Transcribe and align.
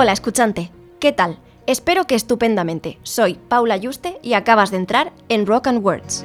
Hola, 0.00 0.12
escuchante. 0.12 0.70
¿Qué 1.00 1.10
tal? 1.10 1.40
Espero 1.66 2.04
que 2.04 2.14
estupendamente. 2.14 3.00
Soy 3.02 3.34
Paula 3.34 3.76
Yuste 3.76 4.20
y 4.22 4.34
acabas 4.34 4.70
de 4.70 4.76
entrar 4.76 5.12
en 5.28 5.44
Rock 5.44 5.66
and 5.66 5.84
Words. 5.84 6.24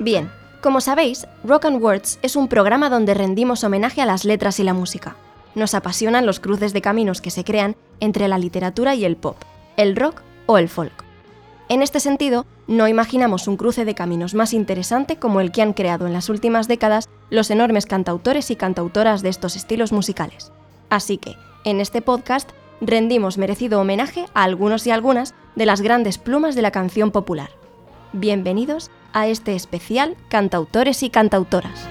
Bien, 0.00 0.32
como 0.60 0.80
sabéis, 0.80 1.28
Rock 1.44 1.66
and 1.66 1.80
Words 1.80 2.18
es 2.22 2.34
un 2.34 2.48
programa 2.48 2.90
donde 2.90 3.14
rendimos 3.14 3.62
homenaje 3.62 4.02
a 4.02 4.06
las 4.06 4.24
letras 4.24 4.58
y 4.58 4.64
la 4.64 4.74
música. 4.74 5.14
Nos 5.54 5.74
apasionan 5.74 6.26
los 6.26 6.40
cruces 6.40 6.72
de 6.72 6.82
caminos 6.82 7.20
que 7.20 7.30
se 7.30 7.44
crean 7.44 7.76
entre 8.00 8.26
la 8.26 8.38
literatura 8.38 8.96
y 8.96 9.04
el 9.04 9.14
pop, 9.14 9.36
el 9.76 9.94
rock 9.94 10.22
o 10.46 10.58
el 10.58 10.68
folk. 10.68 11.04
En 11.68 11.82
este 11.82 12.00
sentido, 12.00 12.46
no 12.66 12.88
imaginamos 12.88 13.46
un 13.48 13.56
cruce 13.56 13.84
de 13.84 13.94
caminos 13.94 14.34
más 14.34 14.52
interesante 14.54 15.16
como 15.16 15.40
el 15.40 15.52
que 15.52 15.62
han 15.62 15.72
creado 15.72 16.06
en 16.06 16.12
las 16.12 16.28
últimas 16.28 16.68
décadas 16.68 17.08
los 17.30 17.50
enormes 17.50 17.86
cantautores 17.86 18.50
y 18.50 18.56
cantautoras 18.56 19.22
de 19.22 19.28
estos 19.28 19.56
estilos 19.56 19.92
musicales. 19.92 20.52
Así 20.88 21.18
que, 21.18 21.36
en 21.64 21.80
este 21.80 22.02
podcast, 22.02 22.50
rendimos 22.80 23.38
merecido 23.38 23.80
homenaje 23.80 24.26
a 24.34 24.44
algunos 24.44 24.86
y 24.86 24.90
algunas 24.90 25.34
de 25.56 25.66
las 25.66 25.80
grandes 25.80 26.18
plumas 26.18 26.54
de 26.54 26.62
la 26.62 26.70
canción 26.70 27.10
popular. 27.10 27.50
Bienvenidos 28.12 28.90
a 29.12 29.26
este 29.28 29.54
especial 29.54 30.16
Cantautores 30.28 31.02
y 31.02 31.10
Cantautoras. 31.10 31.88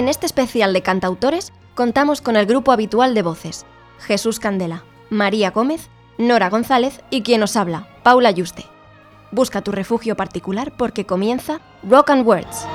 En 0.00 0.08
este 0.08 0.24
especial 0.24 0.72
de 0.72 0.80
cantautores 0.80 1.52
contamos 1.74 2.22
con 2.22 2.34
el 2.34 2.46
grupo 2.46 2.72
habitual 2.72 3.12
de 3.12 3.20
voces, 3.20 3.66
Jesús 3.98 4.40
Candela, 4.40 4.82
María 5.10 5.50
Gómez, 5.50 5.90
Nora 6.16 6.48
González 6.48 7.02
y 7.10 7.20
quien 7.20 7.42
os 7.42 7.54
habla, 7.54 7.86
Paula 8.02 8.30
Yuste. 8.30 8.64
Busca 9.30 9.60
tu 9.60 9.72
refugio 9.72 10.16
particular 10.16 10.72
porque 10.74 11.04
comienza 11.04 11.60
Rock 11.82 12.08
and 12.08 12.26
Words. 12.26 12.66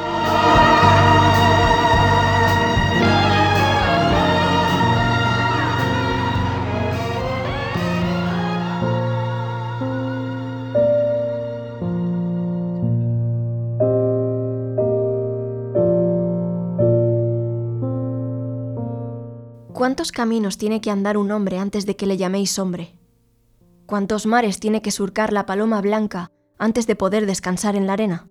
¿Cuántos 19.85 20.11
caminos 20.11 20.57
tiene 20.57 20.81
que 20.81 20.89
andar 20.89 21.15
un 21.15 21.29
hombre 21.29 21.59
antes 21.59 21.85
de 21.85 21.95
que 21.95 22.07
le 22.07 22.17
llaméis 22.17 22.57
hombre? 22.57 22.97
¿Cuántos 23.85 24.25
mares 24.25 24.59
tiene 24.59 24.81
que 24.81 24.89
surcar 24.89 25.31
la 25.31 25.45
paloma 25.45 25.79
blanca 25.79 26.31
antes 26.57 26.87
de 26.87 26.95
poder 26.95 27.27
descansar 27.27 27.75
en 27.75 27.85
la 27.85 27.93
arena? 27.93 28.27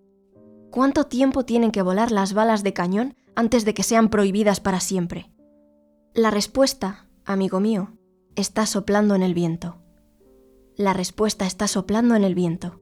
¿Cuánto 0.73 1.05
tiempo 1.05 1.45
tienen 1.45 1.71
que 1.71 1.83
volar 1.83 2.11
las 2.11 2.33
balas 2.33 2.65
de 2.65 2.73
cañón 2.73 3.15
antes 3.37 3.65
de 3.65 3.73
que 3.73 3.85
sean 3.85 4.09
prohibidas 4.09 4.59
para 4.59 4.81
siempre? 4.81 5.31
La 6.13 6.33
respuesta, 6.33 7.07
amigo 7.25 7.61
mío, 7.61 7.99
está 8.35 8.67
soplando 8.67 9.15
en 9.15 9.23
el 9.23 9.33
viento. 9.33 9.77
La 10.75 10.93
respuesta 10.93 11.47
está 11.47 11.69
soplando 11.69 12.17
en 12.17 12.25
el 12.25 12.35
viento. 12.35 12.81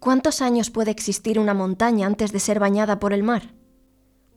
¿Cuántos 0.00 0.40
años 0.40 0.70
puede 0.70 0.90
existir 0.90 1.38
una 1.38 1.52
montaña 1.52 2.06
antes 2.06 2.32
de 2.32 2.40
ser 2.40 2.60
bañada 2.60 2.98
por 2.98 3.12
el 3.12 3.22
mar? 3.22 3.57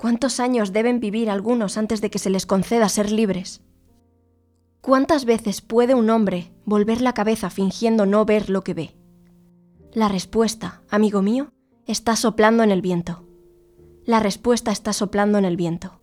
¿Cuántos 0.02 0.40
años 0.40 0.74
deben 0.74 1.00
vivir 1.00 1.30
algunos 1.30 1.78
antes 1.78 2.02
de 2.02 2.10
que 2.10 2.18
se 2.18 2.32
les 2.32 2.48
conceda 2.48 2.90
ser 2.90 3.12
libres? 3.12 3.62
¿Cuántas 4.82 5.26
veces 5.26 5.62
puede 5.62 5.94
un 5.94 6.10
hombre 6.10 6.52
volver 6.66 7.02
la 7.02 7.14
cabeza 7.14 7.52
fingiendo 7.52 8.08
no 8.08 8.26
ver 8.26 8.50
lo 8.50 8.64
que 8.64 8.74
ve? 8.74 8.96
La 9.94 10.08
respuesta, 10.08 10.82
amigo 10.90 11.22
mío, 11.22 11.54
está 11.86 12.16
soplando 12.16 12.64
en 12.64 12.72
el 12.72 12.82
viento. 12.82 13.28
La 14.04 14.20
respuesta 14.20 14.72
está 14.72 14.92
soplando 14.92 15.38
en 15.38 15.46
el 15.46 15.56
viento. 15.56 16.02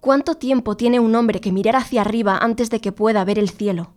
¿Cuánto 0.00 0.36
tiempo 0.36 0.76
tiene 0.76 1.00
un 1.00 1.16
hombre 1.16 1.40
que 1.40 1.50
mirar 1.50 1.74
hacia 1.74 2.02
arriba 2.02 2.38
antes 2.38 2.70
de 2.70 2.80
que 2.80 2.92
pueda 2.92 3.24
ver 3.24 3.40
el 3.40 3.50
cielo? 3.50 3.94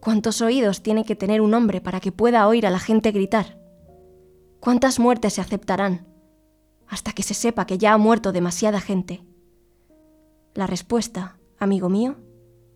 ¿Cuántos 0.00 0.42
oídos 0.42 0.82
tiene 0.82 1.06
que 1.06 1.16
tener 1.16 1.40
un 1.40 1.54
hombre 1.54 1.80
para 1.80 2.00
que 2.00 2.12
pueda 2.12 2.46
oír 2.48 2.66
a 2.66 2.70
la 2.70 2.80
gente 2.80 3.12
gritar? 3.12 3.58
¿Cuántas 4.60 4.98
muertes 4.98 5.32
se 5.32 5.40
aceptarán? 5.40 6.13
Hasta 6.88 7.12
que 7.12 7.22
se 7.22 7.34
sepa 7.34 7.66
que 7.66 7.78
ya 7.78 7.92
ha 7.92 7.98
muerto 7.98 8.32
demasiada 8.32 8.80
gente? 8.80 9.24
La 10.54 10.66
respuesta, 10.66 11.38
amigo 11.58 11.88
mío, 11.88 12.16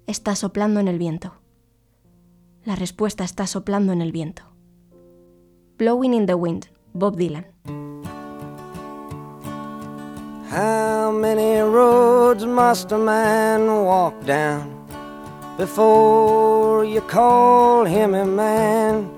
está 0.07 0.35
soplando 0.35 0.81
en 0.81 0.89
el 0.89 0.99
viento. 0.99 1.35
La 2.65 2.77
respuesta 2.77 3.25
está 3.25 3.47
soplando 3.47 3.93
en 3.93 4.03
el 4.03 4.13
viento. 4.13 4.43
Blowing 5.79 6.15
in 6.15 6.27
the 6.27 6.35
Wind, 6.35 6.67
Bob 6.93 7.17
Dylan. 7.17 7.47
How 10.51 11.13
many 11.13 11.61
roads 11.61 12.45
must 12.45 12.91
a 12.93 12.99
man 12.99 13.67
walk 13.85 14.15
down 14.25 14.87
before 15.57 16.85
you 16.85 17.03
call 17.03 17.85
him 17.85 18.15
a 18.15 18.25
man? 18.25 19.18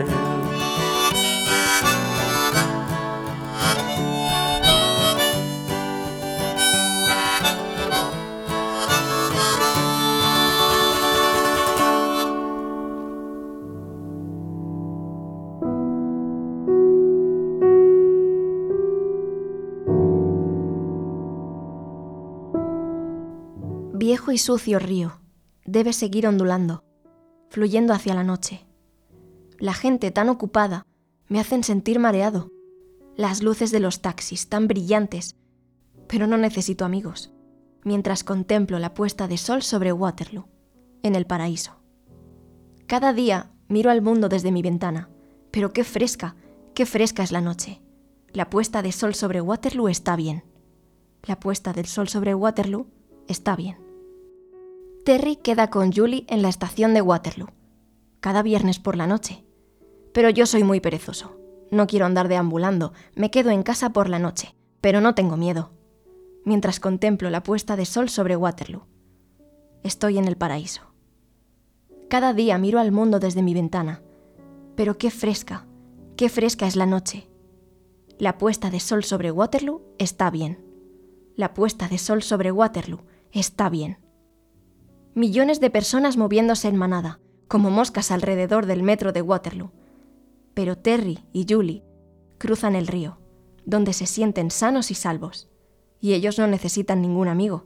Y 24.31 24.37
sucio 24.37 24.79
río, 24.79 25.19
debe 25.65 25.91
seguir 25.91 26.25
ondulando, 26.25 26.85
fluyendo 27.49 27.93
hacia 27.93 28.13
la 28.13 28.23
noche. 28.23 28.65
La 29.59 29.73
gente 29.73 30.09
tan 30.09 30.29
ocupada 30.29 30.85
me 31.27 31.41
hacen 31.41 31.65
sentir 31.65 31.99
mareado. 31.99 32.49
Las 33.17 33.43
luces 33.43 33.71
de 33.71 33.81
los 33.81 34.01
taxis 34.01 34.47
tan 34.47 34.69
brillantes, 34.69 35.35
pero 36.07 36.27
no 36.27 36.37
necesito 36.37 36.85
amigos, 36.85 37.33
mientras 37.83 38.23
contemplo 38.23 38.79
la 38.79 38.93
puesta 38.93 39.27
de 39.27 39.37
sol 39.37 39.63
sobre 39.63 39.91
Waterloo, 39.91 40.47
en 41.03 41.15
el 41.15 41.25
paraíso. 41.25 41.81
Cada 42.87 43.11
día 43.11 43.51
miro 43.67 43.91
al 43.91 44.01
mundo 44.01 44.29
desde 44.29 44.53
mi 44.53 44.61
ventana, 44.61 45.09
pero 45.51 45.73
qué 45.73 45.83
fresca, 45.83 46.37
qué 46.73 46.85
fresca 46.85 47.21
es 47.21 47.33
la 47.33 47.41
noche. 47.41 47.81
La 48.31 48.49
puesta 48.49 48.81
de 48.81 48.93
sol 48.93 49.13
sobre 49.13 49.41
Waterloo 49.41 49.89
está 49.89 50.15
bien. 50.15 50.45
La 51.23 51.37
puesta 51.37 51.73
del 51.73 51.85
sol 51.85 52.07
sobre 52.07 52.33
Waterloo 52.33 52.87
está 53.27 53.57
bien. 53.57 53.90
Terry 55.03 55.35
queda 55.35 55.71
con 55.71 55.91
Julie 55.91 56.25
en 56.27 56.43
la 56.43 56.49
estación 56.49 56.93
de 56.93 57.01
Waterloo, 57.01 57.49
cada 58.19 58.43
viernes 58.43 58.77
por 58.77 58.95
la 58.95 59.07
noche. 59.07 59.43
Pero 60.13 60.29
yo 60.29 60.45
soy 60.45 60.63
muy 60.63 60.79
perezoso. 60.79 61.39
No 61.71 61.87
quiero 61.87 62.05
andar 62.05 62.27
deambulando, 62.27 62.93
me 63.15 63.31
quedo 63.31 63.49
en 63.49 63.63
casa 63.63 63.93
por 63.93 64.09
la 64.09 64.19
noche, 64.19 64.55
pero 64.79 65.01
no 65.01 65.15
tengo 65.15 65.37
miedo. 65.37 65.71
Mientras 66.45 66.79
contemplo 66.79 67.31
la 67.31 67.41
puesta 67.41 67.75
de 67.75 67.85
sol 67.85 68.09
sobre 68.09 68.35
Waterloo. 68.35 68.85
Estoy 69.81 70.19
en 70.19 70.25
el 70.25 70.37
paraíso. 70.37 70.93
Cada 72.07 72.33
día 72.35 72.59
miro 72.59 72.79
al 72.79 72.91
mundo 72.91 73.19
desde 73.19 73.41
mi 73.41 73.55
ventana, 73.55 74.03
pero 74.75 74.99
qué 74.99 75.09
fresca, 75.09 75.65
qué 76.15 76.29
fresca 76.29 76.67
es 76.67 76.75
la 76.75 76.85
noche. 76.85 77.27
La 78.19 78.37
puesta 78.37 78.69
de 78.69 78.79
sol 78.79 79.03
sobre 79.03 79.31
Waterloo 79.31 79.81
está 79.97 80.29
bien. 80.29 80.63
La 81.35 81.55
puesta 81.55 81.87
de 81.87 81.97
sol 81.97 82.21
sobre 82.21 82.51
Waterloo 82.51 83.01
está 83.31 83.67
bien 83.69 83.97
millones 85.13 85.59
de 85.59 85.69
personas 85.69 86.17
moviéndose 86.17 86.67
en 86.67 86.75
manada, 86.75 87.19
como 87.47 87.69
moscas 87.69 88.11
alrededor 88.11 88.65
del 88.65 88.83
metro 88.83 89.11
de 89.11 89.21
Waterloo. 89.21 89.71
Pero 90.53 90.77
Terry 90.77 91.19
y 91.33 91.45
Julie 91.49 91.83
cruzan 92.37 92.75
el 92.75 92.87
río, 92.87 93.19
donde 93.65 93.93
se 93.93 94.05
sienten 94.05 94.51
sanos 94.51 94.89
y 94.91 94.95
salvos, 94.95 95.49
y 95.99 96.13
ellos 96.13 96.39
no 96.39 96.47
necesitan 96.47 97.01
ningún 97.01 97.27
amigo, 97.27 97.65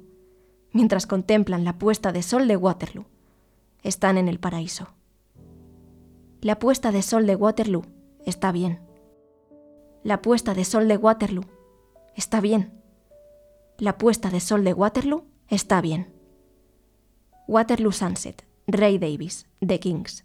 mientras 0.71 1.07
contemplan 1.07 1.63
la 1.63 1.77
puesta 1.77 2.11
de 2.11 2.21
sol 2.23 2.47
de 2.47 2.57
Waterloo. 2.57 3.05
Están 3.83 4.17
en 4.17 4.27
el 4.27 4.39
paraíso. 4.39 4.89
La 6.41 6.59
puesta 6.59 6.91
de 6.91 7.01
sol 7.01 7.27
de 7.27 7.35
Waterloo 7.35 7.85
está 8.25 8.51
bien. 8.51 8.81
La 10.03 10.21
puesta 10.21 10.53
de 10.53 10.65
sol 10.65 10.87
de 10.87 10.97
Waterloo 10.97 11.45
está 12.15 12.41
bien. 12.41 12.73
La 13.77 13.97
puesta 13.97 14.29
de 14.29 14.39
sol 14.39 14.63
de 14.63 14.73
Waterloo 14.73 15.25
está 15.47 15.81
bien. 15.81 16.14
Waterloo 17.47 17.91
Sunset, 17.91 18.43
Ray 18.67 18.97
Davis, 18.97 19.45
The 19.61 19.77
Kings. 19.77 20.23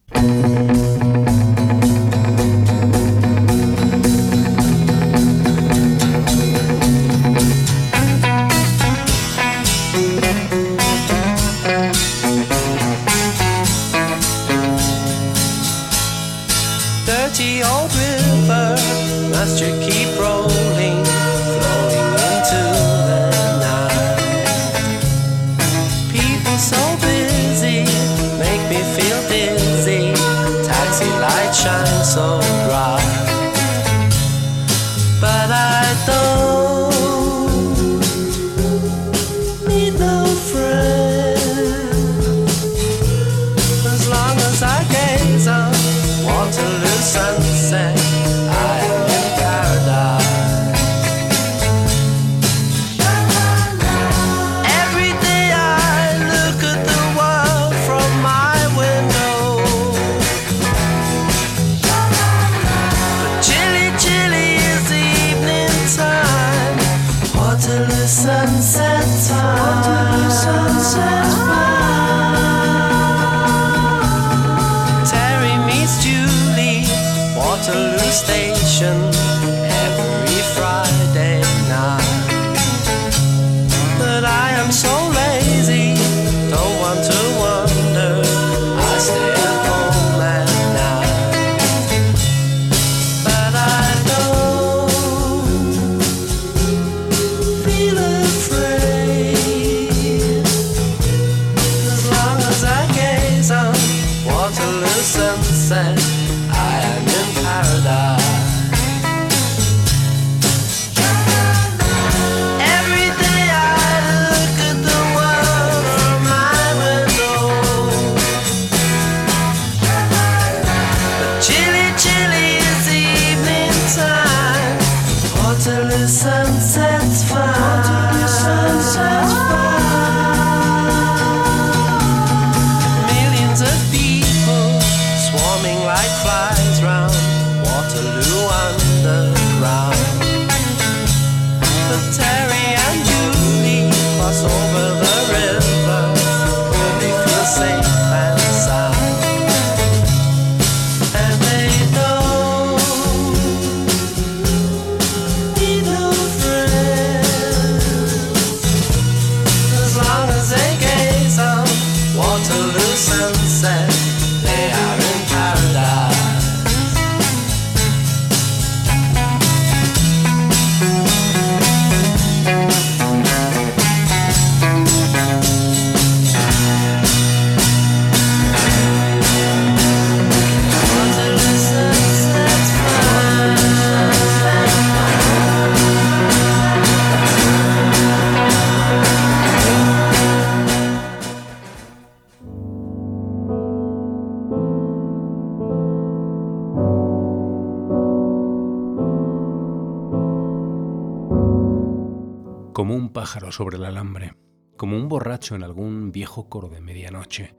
Pájaro 203.20 203.52
sobre 203.52 203.76
el 203.76 203.84
alambre, 203.84 204.32
como 204.78 204.96
un 204.96 205.10
borracho 205.10 205.54
en 205.54 205.62
algún 205.62 206.10
viejo 206.10 206.48
coro 206.48 206.70
de 206.70 206.80
medianoche. 206.80 207.54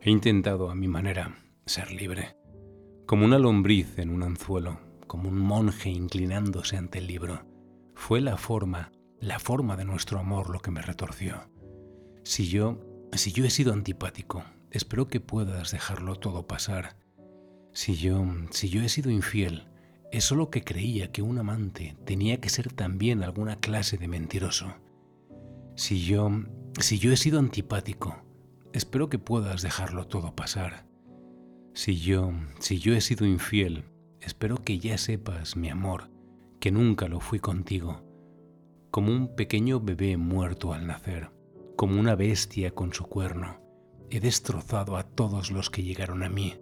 He 0.00 0.10
intentado 0.10 0.70
a 0.70 0.74
mi 0.74 0.88
manera 0.88 1.36
ser 1.66 1.92
libre, 1.92 2.36
como 3.06 3.24
una 3.24 3.38
lombriz 3.38 3.96
en 4.00 4.10
un 4.10 4.24
anzuelo, 4.24 4.80
como 5.06 5.28
un 5.28 5.38
monje 5.38 5.88
inclinándose 5.88 6.76
ante 6.76 6.98
el 6.98 7.06
libro. 7.06 7.46
Fue 7.94 8.20
la 8.20 8.36
forma, 8.36 8.90
la 9.20 9.38
forma 9.38 9.76
de 9.76 9.84
nuestro 9.84 10.18
amor 10.18 10.50
lo 10.50 10.58
que 10.58 10.72
me 10.72 10.82
retorció. 10.82 11.48
Si 12.24 12.48
yo, 12.48 12.80
si 13.12 13.30
yo 13.30 13.44
he 13.44 13.50
sido 13.50 13.72
antipático, 13.72 14.42
espero 14.72 15.06
que 15.06 15.20
puedas 15.20 15.70
dejarlo 15.70 16.16
todo 16.16 16.48
pasar. 16.48 16.96
Si 17.72 17.94
yo, 17.94 18.26
si 18.50 18.68
yo 18.68 18.82
he 18.82 18.88
sido 18.88 19.12
infiel, 19.12 19.68
es 20.10 20.24
solo 20.24 20.50
que 20.50 20.64
creía 20.64 21.12
que 21.12 21.22
un 21.22 21.38
amante 21.38 21.96
tenía 22.04 22.40
que 22.40 22.48
ser 22.48 22.72
también 22.72 23.22
alguna 23.22 23.60
clase 23.60 23.96
de 23.96 24.08
mentiroso. 24.08 24.74
Si 25.76 26.04
yo, 26.04 26.30
si 26.80 26.98
yo 26.98 27.12
he 27.12 27.16
sido 27.16 27.38
antipático, 27.38 28.16
espero 28.72 29.08
que 29.08 29.18
puedas 29.18 29.62
dejarlo 29.62 30.06
todo 30.06 30.34
pasar. 30.34 30.86
Si 31.72 31.96
yo, 31.98 32.32
si 32.60 32.78
yo 32.78 32.94
he 32.94 33.00
sido 33.00 33.26
infiel, 33.26 33.84
espero 34.20 34.56
que 34.56 34.78
ya 34.78 34.98
sepas, 34.98 35.56
mi 35.56 35.68
amor, 35.68 36.10
que 36.60 36.70
nunca 36.70 37.08
lo 37.08 37.20
fui 37.20 37.40
contigo, 37.40 38.02
como 38.90 39.12
un 39.12 39.34
pequeño 39.34 39.80
bebé 39.80 40.16
muerto 40.16 40.72
al 40.72 40.86
nacer, 40.86 41.30
como 41.76 41.98
una 41.98 42.14
bestia 42.14 42.70
con 42.70 42.92
su 42.92 43.04
cuerno. 43.04 43.60
He 44.10 44.20
destrozado 44.20 44.96
a 44.96 45.02
todos 45.02 45.50
los 45.50 45.70
que 45.70 45.82
llegaron 45.82 46.22
a 46.22 46.28
mí, 46.28 46.54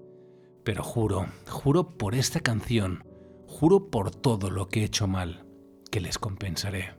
pero 0.65 0.83
juro, 0.83 1.27
juro 1.47 1.99
por 1.99 2.15
esta 2.15 2.41
canción, 2.41 3.05
Juro 3.53 3.91
por 3.91 4.11
todo 4.11 4.51
lo 4.51 4.69
que 4.69 4.81
he 4.81 4.85
hecho 4.85 5.07
mal, 5.07 5.45
que 5.91 6.01
les 6.01 6.19
compensaré. 6.19 6.95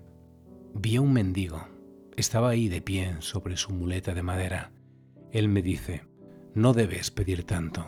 Vi 0.75 0.97
a 0.97 1.01
un 1.01 1.11
mendigo. 1.11 1.67
Estaba 2.15 2.49
ahí 2.49 2.69
de 2.69 2.81
pie 2.81 3.15
sobre 3.19 3.57
su 3.57 3.73
muleta 3.73 4.13
de 4.13 4.21
madera. 4.21 4.71
Él 5.31 5.47
me 5.49 5.61
dice, 5.61 6.05
no 6.53 6.73
debes 6.73 7.09
pedir 7.09 7.43
tanto. 7.43 7.87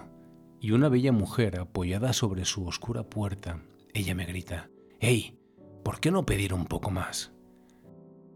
Y 0.59 0.71
una 0.71 0.89
bella 0.89 1.11
mujer 1.11 1.59
apoyada 1.59 2.11
sobre 2.13 2.45
su 2.45 2.65
oscura 2.65 3.03
puerta, 3.03 3.61
ella 3.93 4.15
me 4.15 4.25
grita, 4.25 4.69
¡Hey! 4.99 5.39
¿Por 5.83 5.99
qué 5.99 6.09
no 6.09 6.25
pedir 6.25 6.53
un 6.53 6.65
poco 6.65 6.89
más? 6.89 7.33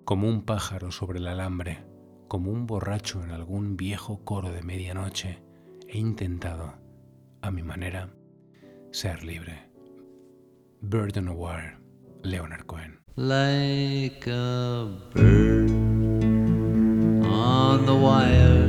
Como 0.06 0.28
un 0.28 0.44
pájaro 0.44 0.92
sobre 0.92 1.18
el 1.18 1.28
alambre, 1.28 1.84
como 2.28 2.52
un 2.52 2.68
borracho 2.68 3.24
en 3.24 3.32
algún 3.32 3.76
viejo 3.76 4.24
coro 4.24 4.52
de 4.52 4.62
medianoche, 4.62 5.42
he 5.88 5.98
intentado, 5.98 6.76
a 7.42 7.50
mi 7.50 7.64
manera, 7.64 8.14
ser 8.92 9.24
libre. 9.24 9.72
Bird 10.82 11.18
on 11.18 11.30
a 11.30 11.32
Wire, 11.32 11.80
Leonard 12.22 12.66
Cohen. 12.68 12.99
Like 13.16 14.28
a 14.28 14.88
bird 15.14 15.70
on 17.26 17.86
the 17.86 17.96
wire, 17.96 18.68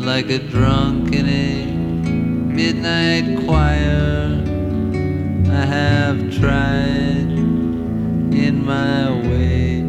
like 0.00 0.30
a 0.30 0.38
drunk 0.38 1.14
in 1.14 1.28
a 1.28 1.66
midnight 2.54 3.44
choir. 3.44 4.42
I 5.50 5.66
have 5.66 6.32
tried 6.38 7.32
in 8.32 8.64
my 8.64 9.10
way 9.10 9.80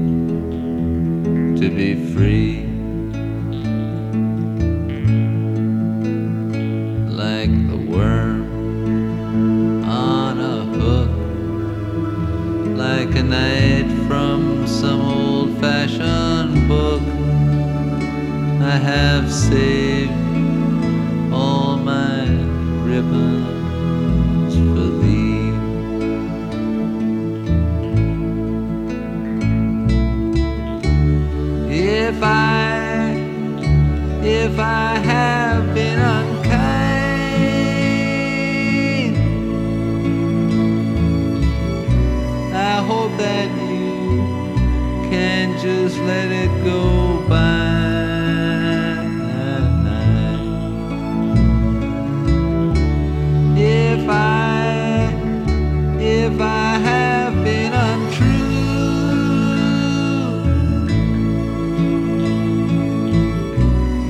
to 1.60 1.70
be 1.70 2.14
free. 2.14 2.65
Night 13.30 13.88
from 14.08 14.68
some 14.68 15.02
old 15.02 15.58
fashioned 15.60 16.68
book. 16.68 17.02
I 18.62 18.78
have 18.78 19.32
saved 19.32 20.12
all 21.34 21.78
my 21.78 22.28
ribbons 22.84 24.54
for 24.56 24.90
thee. 25.02 25.50
If 31.74 32.22
I, 32.22 33.16
if 34.24 34.60
I 34.60 34.98
have 34.98 35.74
been 35.74 36.00
just 45.66 45.98
let 46.00 46.32
it 46.32 46.52
go 46.64 47.28
by. 47.28 47.66
If 53.58 54.08
I, 54.08 55.10
if 56.00 56.40
I 56.40 56.78
have 56.90 57.34
been 57.44 57.74
untrue, 57.74 58.26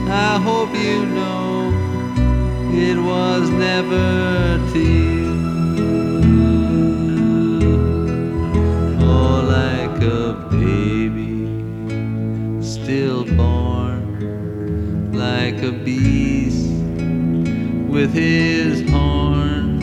I 0.09 0.39
hope 0.47 0.73
you 0.75 1.05
know 1.05 1.71
it 2.73 2.97
was 2.97 3.49
never 3.49 4.59
to 4.73 4.79
you. 4.79 5.14
A 15.65 15.71
beast 15.71 16.67
with 17.89 18.13
his 18.13 18.87
horn. 18.91 19.81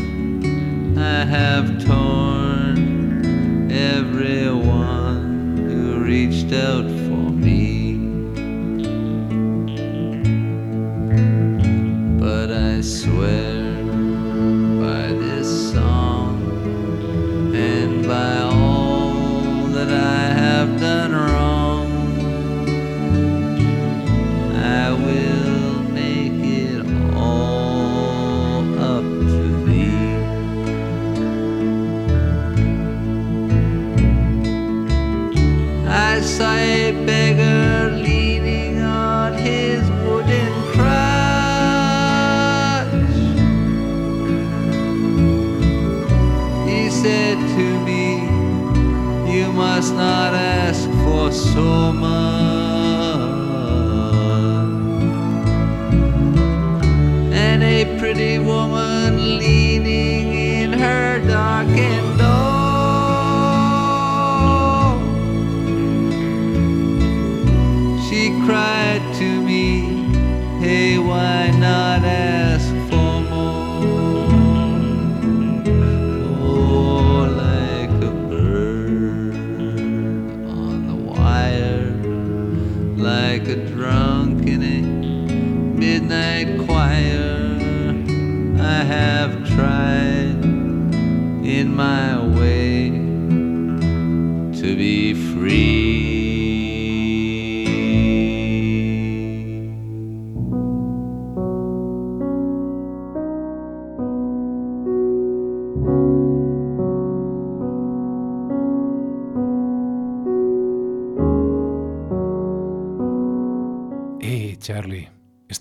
I 0.97 1.25
have 1.25 1.85
torn 1.85 3.73
everyone 3.73 5.57
who 5.57 6.05
reached 6.05 6.53
out 6.53 6.92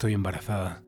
estoy 0.01 0.15
embarazada 0.15 0.83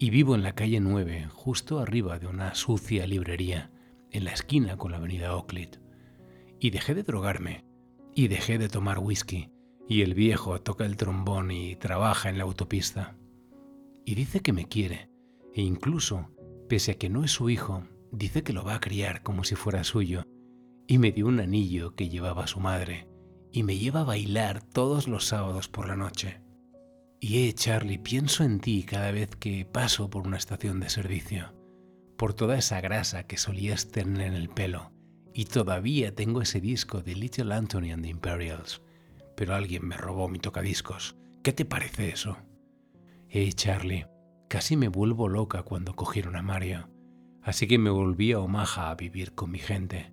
y 0.00 0.10
vivo 0.10 0.34
en 0.34 0.42
la 0.42 0.56
calle 0.56 0.80
9, 0.80 1.28
justo 1.32 1.78
arriba 1.78 2.18
de 2.18 2.26
una 2.26 2.56
sucia 2.56 3.06
librería, 3.06 3.70
en 4.10 4.24
la 4.24 4.32
esquina 4.32 4.76
con 4.76 4.90
la 4.90 4.96
avenida 4.96 5.36
Oakland. 5.36 5.80
Y 6.58 6.70
dejé 6.70 6.96
de 6.96 7.04
drogarme, 7.04 7.64
y 8.16 8.26
dejé 8.26 8.58
de 8.58 8.68
tomar 8.68 8.98
whisky, 8.98 9.52
y 9.88 10.02
el 10.02 10.14
viejo 10.14 10.60
toca 10.60 10.86
el 10.86 10.96
trombón 10.96 11.52
y 11.52 11.76
trabaja 11.76 12.30
en 12.30 12.38
la 12.38 12.42
autopista. 12.42 13.16
Y 14.04 14.16
dice 14.16 14.40
que 14.40 14.52
me 14.52 14.66
quiere, 14.66 15.08
e 15.54 15.62
incluso, 15.62 16.28
pese 16.68 16.90
a 16.90 16.98
que 16.98 17.08
no 17.08 17.22
es 17.22 17.30
su 17.30 17.50
hijo, 17.50 17.84
dice 18.10 18.42
que 18.42 18.52
lo 18.52 18.64
va 18.64 18.74
a 18.74 18.80
criar 18.80 19.22
como 19.22 19.44
si 19.44 19.54
fuera 19.54 19.84
suyo, 19.84 20.24
y 20.88 20.98
me 20.98 21.12
dio 21.12 21.28
un 21.28 21.38
anillo 21.38 21.94
que 21.94 22.08
llevaba 22.08 22.48
su 22.48 22.58
madre, 22.58 23.06
y 23.52 23.62
me 23.62 23.78
lleva 23.78 24.00
a 24.00 24.04
bailar 24.04 24.64
todos 24.64 25.06
los 25.06 25.26
sábados 25.26 25.68
por 25.68 25.86
la 25.86 25.94
noche. 25.94 26.40
Y 27.20 27.48
eh, 27.48 27.52
Charlie, 27.52 27.98
pienso 27.98 28.44
en 28.44 28.60
ti 28.60 28.84
cada 28.84 29.10
vez 29.10 29.30
que 29.34 29.64
paso 29.64 30.08
por 30.08 30.26
una 30.26 30.36
estación 30.36 30.78
de 30.78 30.88
servicio, 30.88 31.52
por 32.16 32.32
toda 32.32 32.56
esa 32.56 32.80
grasa 32.80 33.26
que 33.26 33.38
solías 33.38 33.88
tener 33.88 34.28
en 34.28 34.34
el 34.34 34.48
pelo, 34.48 34.92
y 35.34 35.46
todavía 35.46 36.14
tengo 36.14 36.42
ese 36.42 36.60
disco 36.60 37.02
de 37.02 37.16
Little 37.16 37.52
Anthony 37.52 37.90
and 37.92 38.04
the 38.04 38.10
Imperials, 38.10 38.82
pero 39.36 39.54
alguien 39.54 39.86
me 39.86 39.96
robó 39.96 40.28
mi 40.28 40.38
tocadiscos. 40.38 41.16
¿Qué 41.42 41.52
te 41.52 41.64
parece 41.64 42.10
eso? 42.10 42.38
Eh, 43.28 43.52
Charlie, 43.52 44.06
casi 44.48 44.76
me 44.76 44.88
vuelvo 44.88 45.28
loca 45.28 45.64
cuando 45.64 45.94
cogieron 45.94 46.36
a 46.36 46.42
Mario, 46.42 46.88
así 47.42 47.66
que 47.66 47.78
me 47.78 47.90
volví 47.90 48.30
a 48.30 48.38
Omaha 48.38 48.90
a 48.90 48.94
vivir 48.94 49.34
con 49.34 49.50
mi 49.50 49.58
gente, 49.58 50.12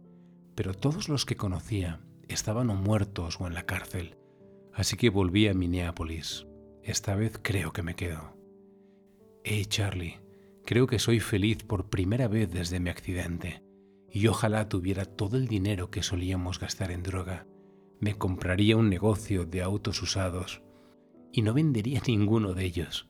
pero 0.56 0.74
todos 0.74 1.08
los 1.08 1.26
que 1.26 1.36
conocía 1.36 2.02
estaban 2.28 2.72
o 2.72 2.76
muertos 2.76 3.40
o 3.40 3.46
en 3.46 3.54
la 3.54 3.68
cárcel, 3.68 4.18
así 4.74 4.98
que 4.98 5.10
volví 5.10 5.48
a 5.48 5.54
Minneapolis. 5.54 6.48
Esta 6.86 7.16
vez 7.16 7.40
creo 7.42 7.74
que 7.74 7.82
me 7.82 7.96
quedo. 7.96 8.38
Hey 9.44 9.66
Charlie, 9.66 10.20
creo 10.66 10.86
que 10.86 11.00
soy 11.00 11.20
feliz 11.20 11.64
por 11.64 11.90
primera 11.90 12.28
vez 12.28 12.52
desde 12.52 12.80
mi 12.80 12.92
accidente 12.92 13.64
y 14.12 14.28
ojalá 14.28 14.70
tuviera 14.70 15.06
todo 15.06 15.36
el 15.36 15.48
dinero 15.48 15.90
que 15.90 16.04
solíamos 16.04 16.60
gastar 16.60 16.92
en 16.92 17.02
droga. 17.02 17.48
Me 18.00 18.14
compraría 18.14 18.78
un 18.78 18.88
negocio 18.88 19.46
de 19.46 19.64
autos 19.64 20.00
usados 20.04 20.62
y 21.32 21.42
no 21.42 21.56
vendería 21.56 22.04
ninguno 22.08 22.54
de 22.54 22.66
ellos. 22.66 23.10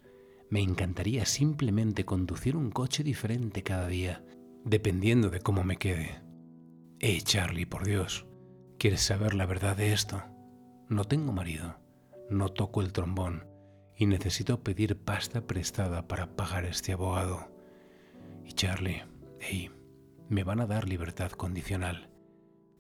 Me 0.50 0.62
encantaría 0.62 1.26
simplemente 1.26 2.06
conducir 2.06 2.56
un 2.56 2.72
coche 2.72 3.04
diferente 3.04 3.62
cada 3.62 3.90
día, 3.90 4.24
dependiendo 4.64 5.30
de 5.30 5.42
cómo 5.42 5.66
me 5.66 5.76
quede. 5.76 6.22
Hey 7.00 7.20
Charlie, 7.22 7.66
por 7.66 7.86
Dios, 7.86 8.26
¿quieres 8.80 9.02
saber 9.02 9.34
la 9.34 9.46
verdad 9.46 9.76
de 9.76 9.92
esto? 9.92 10.24
No 10.88 11.04
tengo 11.04 11.34
marido, 11.34 11.78
no 12.30 12.48
toco 12.48 12.80
el 12.80 12.94
trombón 12.94 13.54
y 13.98 14.06
necesito 14.06 14.62
pedir 14.62 14.98
pasta 14.98 15.42
prestada 15.42 16.08
para 16.08 16.36
pagar 16.36 16.66
este 16.66 16.94
abogado. 16.94 17.52
Y 18.44 18.54
Charlie, 18.54 19.04
hey, 19.40 19.72
me 20.30 20.44
van 20.44 20.60
a 20.60 20.68
dar 20.68 20.88
libertad 20.88 21.32
condicional. 21.32 22.10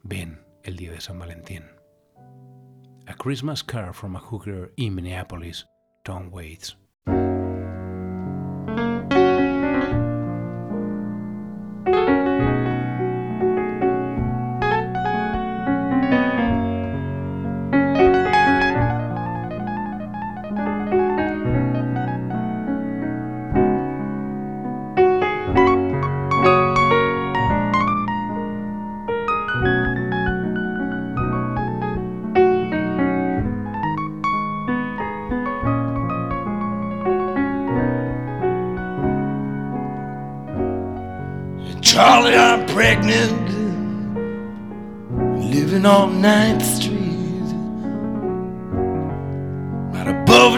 Ven 0.03 0.45
el 0.63 0.75
día 0.75 0.91
de 0.91 1.01
San 1.01 1.19
Valentín. 1.19 1.63
A 3.07 3.15
Christmas 3.15 3.63
Card 3.63 3.93
from 3.93 4.15
a 4.15 4.19
Hooker 4.19 4.73
in 4.77 4.95
Minneapolis, 4.95 5.65
Tom 6.03 6.29
Waits. 6.31 6.77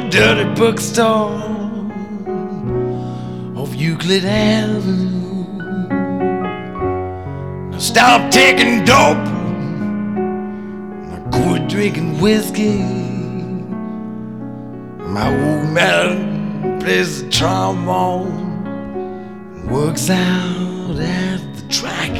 Dirty 0.10 0.46
bookstore 0.56 1.34
off 3.56 3.76
Euclid 3.76 4.26
Avenue. 4.26 5.44
Now 7.72 7.78
stop 7.78 8.32
taking 8.32 8.86
dope, 8.86 9.18
I 11.14 11.20
quit 11.32 11.68
drinking 11.68 12.22
whiskey. 12.22 12.84
My 15.04 15.28
old 15.28 15.70
man 15.74 16.80
plays 16.80 17.24
the 17.24 17.30
trombone 17.30 18.48
works 19.70 20.10
out 20.10 20.96
at 21.00 21.40
the 21.56 21.68
track. 21.70 22.12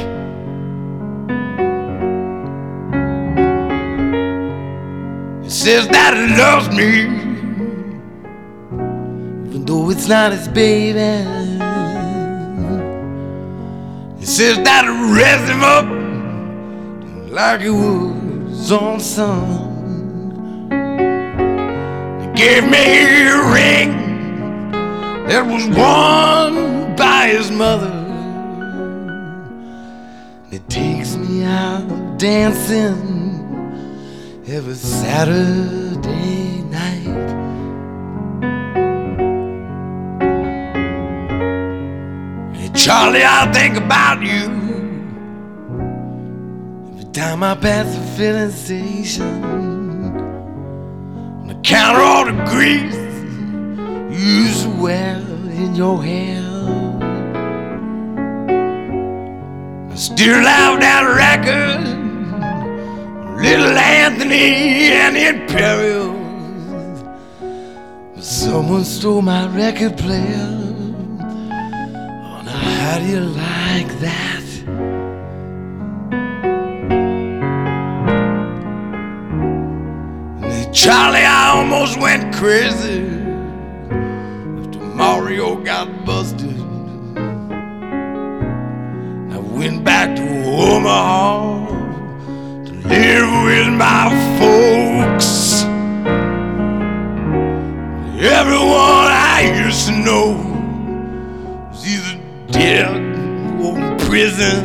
Says 5.50 5.88
that 5.88 6.14
he 6.14 6.36
loves 6.36 6.68
me, 6.76 7.27
it's 9.90 10.06
not 10.06 10.32
his 10.32 10.48
baby. 10.48 10.98
He 14.18 14.26
says 14.26 14.56
that 14.64 14.84
he 14.84 14.90
raised 15.16 15.48
him 15.48 15.62
up 15.62 15.86
like 17.30 17.60
he 17.60 17.70
was 17.70 18.72
on 18.72 19.00
son. 19.00 19.66
He 22.20 22.26
gave 22.34 22.64
me 22.64 23.26
a 23.26 23.36
ring 23.54 23.90
that 25.28 25.44
was 25.46 25.66
worn 25.68 26.96
by 26.96 27.28
his 27.28 27.50
mother. 27.50 27.94
It 30.50 30.68
takes 30.68 31.16
me 31.16 31.44
out 31.44 32.18
dancing 32.18 33.18
every 34.46 34.74
Saturday 34.74 36.62
night. 36.62 37.07
Charlie, 42.88 43.22
I 43.22 43.52
think 43.52 43.76
about 43.76 44.22
you 44.22 44.44
every 46.90 47.04
time 47.12 47.42
I 47.42 47.54
pass 47.54 47.94
the 47.94 48.00
filling 48.16 48.50
station. 48.50 49.44
On 51.42 51.48
the 51.48 51.54
counter, 51.56 52.00
all 52.00 52.24
the 52.24 52.32
grease 52.46 52.96
you 54.18 54.48
to 54.62 54.70
in 55.50 55.74
your 55.74 56.02
hair. 56.02 56.42
I 59.92 59.94
still 59.94 60.40
have 60.40 60.80
that 60.80 61.02
record 61.02 61.84
Little 63.36 63.76
Anthony 63.76 64.92
and 64.92 65.14
the 65.14 65.28
Imperials. 65.28 66.16
Someone 68.26 68.84
stole 68.86 69.20
my 69.20 69.46
record 69.48 69.98
player. 69.98 70.67
How 72.98 73.04
do 73.04 73.10
you 73.12 73.20
like 73.20 74.00
that? 74.00 74.44
Charlie, 80.72 81.22
I 81.22 81.52
almost 81.54 82.00
went 82.00 82.34
crazy 82.34 83.04
after 84.58 84.80
Mario 84.80 85.62
got 85.62 86.04
busted. 86.04 86.58
I 89.32 89.38
went 89.38 89.84
back 89.84 90.16
to 90.16 90.22
Omaha 90.44 91.66
to 92.64 92.72
live 92.88 93.30
with 93.44 93.68
my 93.78 94.10
folks. 94.40 95.62
Everyone 98.20 99.12
I 99.32 99.62
used 99.64 99.86
to 99.86 99.92
know 99.92 100.47
prison. 104.08 104.64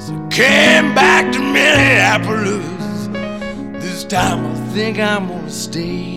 So 0.00 0.12
came 0.30 0.94
back 0.94 1.30
to 1.34 1.38
Minneapolis. 1.38 3.08
This 3.82 4.04
time 4.04 4.46
I 4.46 4.54
think 4.72 4.98
I'm 4.98 5.28
gonna 5.28 5.50
stay. 5.50 6.08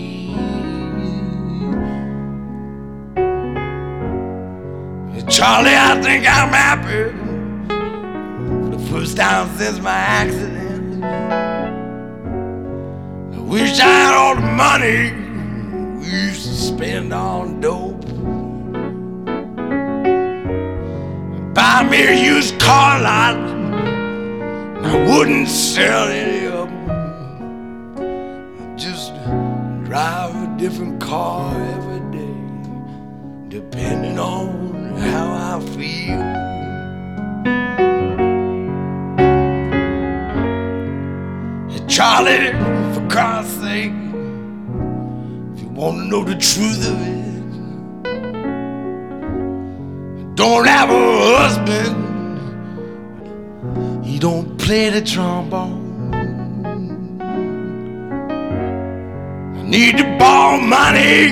Charlie, 5.28 5.74
I 5.74 6.00
think 6.02 6.26
I'm 6.26 6.52
happy 6.52 7.04
for 8.62 8.76
the 8.76 8.82
first 8.90 9.16
time 9.16 9.48
since 9.56 9.78
my 9.78 9.90
accident. 9.90 11.04
I 13.34 13.40
wish 13.40 13.78
I 13.78 13.92
had 14.02 14.14
all 14.14 14.34
the 14.34 14.42
money 14.42 15.12
we 15.98 16.06
used 16.06 16.46
to 16.46 16.54
spend 16.54 17.12
on 17.12 17.60
dope. 17.60 17.91
Buy 21.72 21.82
me 21.84 22.02
a 22.06 22.12
used 22.34 22.60
car 22.60 23.00
lot, 23.00 23.34
I 24.84 24.94
wouldn't 25.08 25.48
sell 25.48 26.08
any 26.08 26.46
of 26.46 26.68
them. 26.68 27.96
I'd 28.60 28.76
just 28.76 29.14
drive 29.86 30.34
a 30.36 30.54
different 30.58 31.00
car 31.00 31.54
every 31.76 32.02
day, 32.18 32.36
depending 33.48 34.18
on 34.18 34.96
how 34.98 35.32
I 35.32 35.60
feel. 35.74 36.22
Hey, 41.70 41.86
Charlie, 41.88 42.52
for 42.92 43.00
God's 43.08 43.48
sake, 43.48 43.96
if 45.54 45.62
you 45.62 45.70
want 45.70 45.96
to 46.00 46.04
know 46.04 46.22
the 46.22 46.36
truth 46.36 46.86
of 46.86 47.00
it, 47.00 47.22
don't 50.34 50.66
a 50.90 51.21
husband. 51.44 51.96
He 54.04 54.14
don't 54.26 54.56
play 54.64 54.90
the 54.90 55.02
trombone. 55.12 55.82
I 59.58 59.62
need 59.74 59.94
to 59.98 60.06
borrow 60.20 60.60
money 60.60 61.22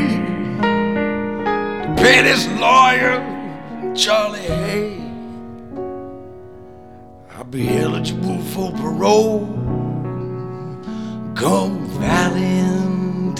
to 1.82 1.88
pay 2.02 2.18
this 2.28 2.42
lawyer. 2.64 3.14
Charlie, 3.94 4.48
Hay. 4.62 4.86
I'll 7.32 7.50
be 7.58 7.64
eligible 7.84 8.40
for 8.52 8.72
parole 8.82 9.46
come 11.36 11.76
Valentine's 12.00 13.30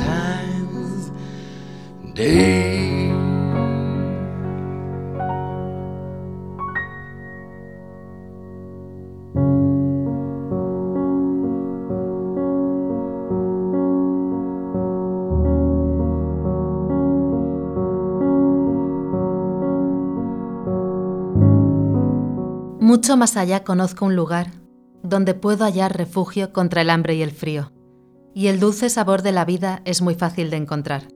Day. 2.15 2.80
Mucho 23.11 23.19
más 23.19 23.37
allá 23.37 23.65
conozco 23.65 24.05
un 24.05 24.15
lugar 24.15 24.53
donde 25.03 25.35
puedo 25.35 25.65
hallar 25.65 25.99
refugio 25.99 26.53
contra 26.53 26.83
el 26.83 26.91
hambre 26.91 27.17
y 27.17 27.23
el 27.23 27.33
frío, 27.33 27.73
y 28.37 28.47
el 28.47 28.61
dulce 28.61 28.89
sabor 28.89 29.23
de 29.23 29.33
la 29.33 29.45
vida 29.45 29.83
es 29.85 30.01
muy 30.01 30.15
fácil 30.15 30.49
de 30.49 30.59
encontrar. 30.59 31.09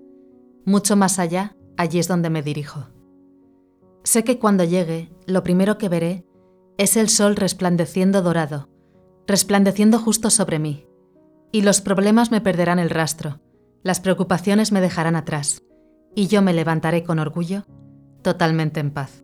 Mucho 0.65 0.97
más 0.97 1.21
allá, 1.21 1.55
allí 1.77 2.01
es 2.01 2.09
donde 2.09 2.31
me 2.31 2.43
dirijo. 2.43 2.89
Sé 4.03 4.25
que 4.25 4.41
cuando 4.41 4.65
llegue, 4.65 5.13
lo 5.29 5.45
primero 5.45 5.79
que 5.79 5.89
veré 5.89 6.27
es 6.79 6.97
el 6.97 7.09
sol 7.09 7.37
resplandeciendo 7.37 8.23
dorado, 8.23 8.69
resplandeciendo 9.29 10.01
justo 10.01 10.31
sobre 10.31 10.59
mí, 10.59 10.89
y 11.53 11.63
los 11.63 11.81
problemas 11.81 12.33
me 12.33 12.41
perderán 12.41 12.81
el 12.81 12.91
rastro, 12.91 13.41
las 13.85 14.01
preocupaciones 14.01 14.73
me 14.73 14.81
dejarán 14.81 15.15
atrás, 15.15 15.63
y 16.13 16.27
yo 16.27 16.43
me 16.43 16.55
levantaré 16.55 17.05
con 17.05 17.21
orgullo, 17.21 17.67
totalmente 18.23 18.81
en 18.81 18.91
paz. 18.91 19.23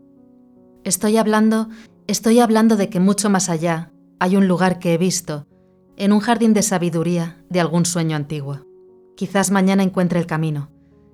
Estoy 0.84 1.18
hablando, 1.18 1.68
estoy 2.10 2.40
hablando 2.40 2.76
de 2.76 2.90
que 2.90 3.00
mucho 3.00 3.30
más 3.30 3.48
allá 3.48 3.92
hay 4.18 4.36
un 4.36 4.48
lugar 4.48 4.78
que 4.78 4.94
he 4.94 4.98
visto, 4.98 5.46
en 5.96 6.12
un 6.12 6.20
jardín 6.20 6.54
de 6.54 6.62
sabiduría 6.62 7.44
de 7.48 7.60
algún 7.60 7.86
sueño 7.86 8.16
antiguo. 8.16 8.66
Quizás 9.16 9.50
mañana 9.50 9.82
encuentre 9.82 10.18
el 10.18 10.26
camino, 10.26 10.70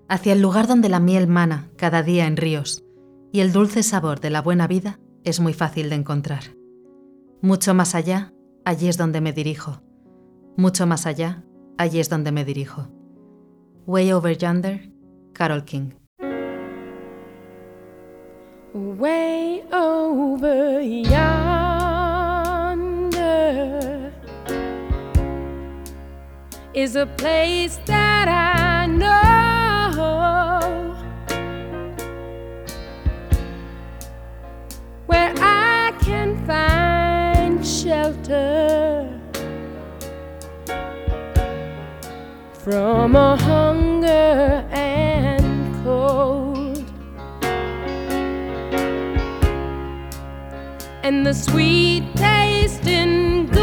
hacia 0.08 0.32
el 0.32 0.40
lugar 0.40 0.66
donde 0.66 0.88
la 0.88 1.00
miel 1.00 1.26
mana 1.26 1.68
cada 1.76 2.02
día 2.02 2.26
en 2.26 2.36
ríos, 2.36 2.84
y 3.32 3.40
el 3.40 3.52
dulce 3.52 3.82
sabor 3.82 4.20
de 4.20 4.30
la 4.30 4.40
buena 4.40 4.66
vida 4.66 4.98
es 5.24 5.40
muy 5.40 5.52
fácil 5.52 5.90
de 5.90 5.96
encontrar. 5.96 6.56
Mucho 7.42 7.74
más 7.74 7.94
allá, 7.94 8.32
allí 8.64 8.88
es 8.88 8.96
donde 8.96 9.20
me 9.20 9.32
dirijo. 9.32 9.82
Mucho 10.56 10.86
más 10.86 11.04
allá, 11.06 11.44
allí 11.76 12.00
es 12.00 12.08
donde 12.08 12.32
me 12.32 12.44
dirijo. 12.44 12.88
Way 13.86 14.12
Over 14.12 14.38
Yonder, 14.38 14.90
Carol 15.34 15.64
King. 15.64 15.90
Way 18.76 19.64
over 19.72 20.82
yonder 20.82 21.32
is 26.74 26.94
a 26.94 27.06
place 27.06 27.78
that 27.86 28.28
I 28.28 28.84
know 28.84 30.94
where 35.06 35.32
I 35.38 35.94
can 36.00 36.36
find 36.46 37.66
shelter 37.66 39.08
from 42.52 43.16
a 43.16 43.38
hunger 43.38 43.75
and 51.06 51.24
the 51.24 51.32
sweet 51.32 52.02
taste 52.16 52.84
in 52.88 53.46
good 53.46 53.62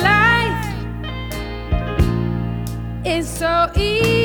life 0.00 0.64
is 3.04 3.28
so 3.28 3.68
easily 3.74 4.19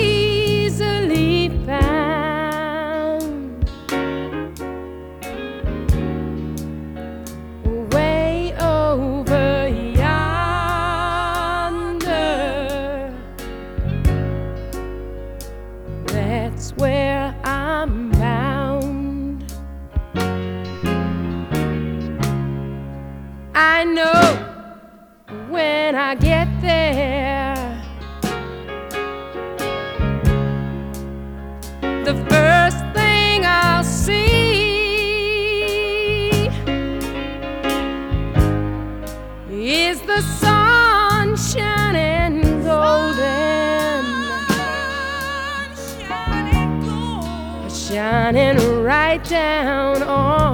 right 49.06 49.24
down 49.24 50.02
on 50.02 50.45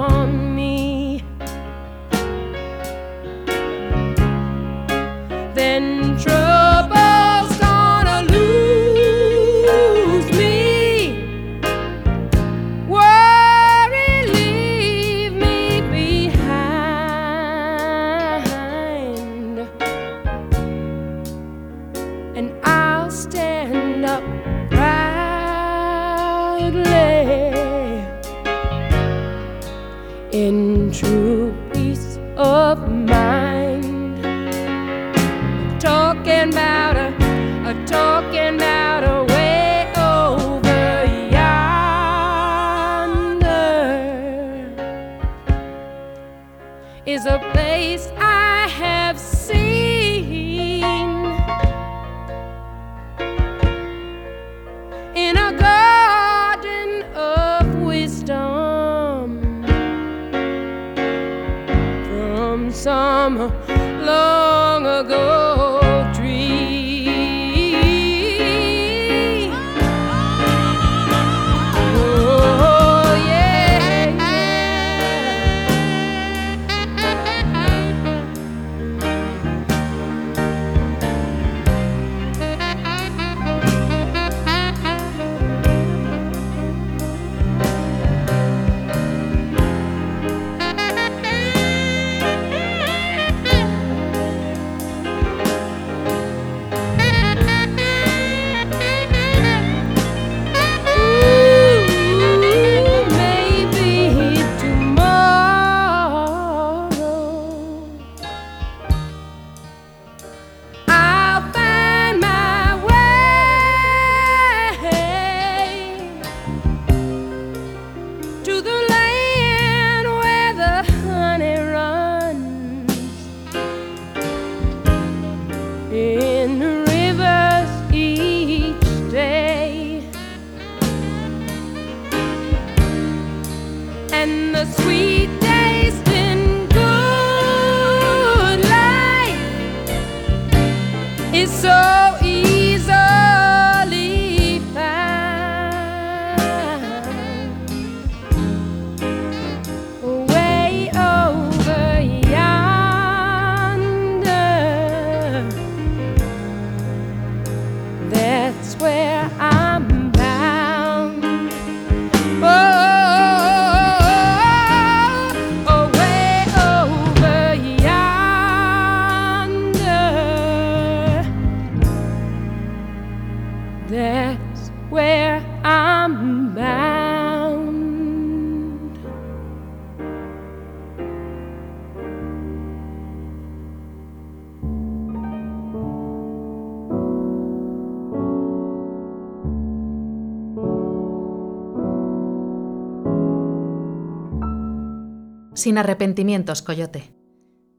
Sin 195.62 195.78
arrepentimientos, 195.78 196.60
Coyote. 196.60 197.14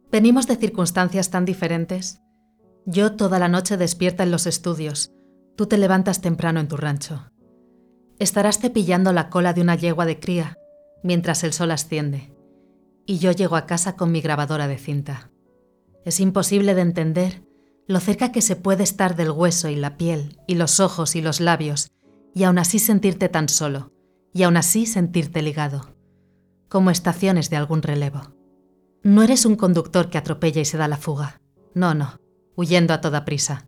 Venimos 0.09 0.47
de 0.47 0.55
circunstancias 0.55 1.31
tan 1.31 1.43
diferentes. 1.43 2.21
Yo 2.85 3.17
toda 3.17 3.39
la 3.39 3.49
noche 3.49 3.75
despierta 3.75 4.23
en 4.23 4.31
los 4.31 4.47
estudios, 4.47 5.11
tú 5.57 5.65
te 5.65 5.77
levantas 5.77 6.21
temprano 6.21 6.61
en 6.61 6.69
tu 6.69 6.77
rancho. 6.77 7.29
Estarás 8.19 8.59
cepillando 8.59 9.11
la 9.11 9.29
cola 9.29 9.51
de 9.51 9.59
una 9.59 9.75
yegua 9.75 10.05
de 10.05 10.17
cría 10.17 10.55
mientras 11.03 11.43
el 11.43 11.51
sol 11.51 11.71
asciende, 11.71 12.33
y 13.05 13.17
yo 13.17 13.33
llego 13.33 13.57
a 13.57 13.65
casa 13.65 13.97
con 13.97 14.13
mi 14.13 14.21
grabadora 14.21 14.69
de 14.69 14.77
cinta. 14.77 15.29
Es 16.05 16.21
imposible 16.21 16.75
de 16.75 16.83
entender 16.83 17.43
lo 17.85 17.99
cerca 17.99 18.31
que 18.31 18.41
se 18.41 18.55
puede 18.55 18.83
estar 18.83 19.17
del 19.17 19.31
hueso 19.31 19.67
y 19.67 19.75
la 19.75 19.97
piel, 19.97 20.39
y 20.47 20.55
los 20.55 20.79
ojos 20.79 21.17
y 21.17 21.21
los 21.21 21.41
labios, 21.41 21.91
y 22.33 22.45
aún 22.45 22.59
así 22.59 22.79
sentirte 22.79 23.27
tan 23.27 23.49
solo, 23.49 23.91
y 24.33 24.43
aún 24.43 24.55
así 24.55 24.85
sentirte 24.85 25.41
ligado, 25.41 25.93
como 26.73 26.89
estaciones 26.89 27.51
de 27.51 27.55
algún 27.55 27.83
relevo. 27.83 28.33
No 29.03 29.21
eres 29.21 29.45
un 29.45 29.55
conductor 29.55 30.09
que 30.09 30.17
atropella 30.17 30.59
y 30.59 30.65
se 30.65 30.75
da 30.75 30.87
la 30.87 30.97
fuga. 30.97 31.39
No, 31.75 31.93
no, 31.93 32.19
huyendo 32.55 32.95
a 32.95 32.99
toda 32.99 33.25
prisa. 33.25 33.67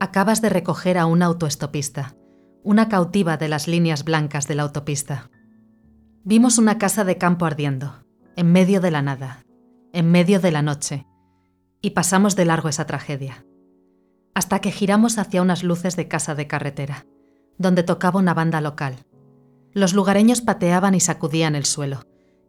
Acabas 0.00 0.40
de 0.40 0.48
recoger 0.48 0.96
a 0.96 1.04
un 1.04 1.22
autoestopista, 1.22 2.16
una 2.62 2.88
cautiva 2.88 3.36
de 3.36 3.48
las 3.48 3.68
líneas 3.68 4.04
blancas 4.04 4.48
de 4.48 4.54
la 4.54 4.62
autopista. 4.62 5.30
Vimos 6.24 6.56
una 6.56 6.78
casa 6.78 7.04
de 7.04 7.18
campo 7.18 7.44
ardiendo, 7.44 7.92
en 8.36 8.52
medio 8.52 8.80
de 8.80 8.90
la 8.90 9.02
nada, 9.02 9.44
en 9.92 10.10
medio 10.10 10.40
de 10.40 10.50
la 10.50 10.62
noche, 10.62 11.06
y 11.82 11.90
pasamos 11.90 12.36
de 12.36 12.46
largo 12.46 12.70
esa 12.70 12.86
tragedia. 12.86 13.44
Hasta 14.34 14.60
que 14.60 14.72
giramos 14.72 15.18
hacia 15.18 15.42
unas 15.42 15.62
luces 15.62 15.94
de 15.94 16.08
casa 16.08 16.34
de 16.34 16.46
carretera, 16.46 17.04
donde 17.58 17.82
tocaba 17.82 18.18
una 18.18 18.32
banda 18.32 18.62
local. 18.62 19.04
Los 19.74 19.92
lugareños 19.92 20.40
pateaban 20.40 20.94
y 20.94 21.00
sacudían 21.00 21.54
el 21.54 21.66
suelo. 21.66 22.06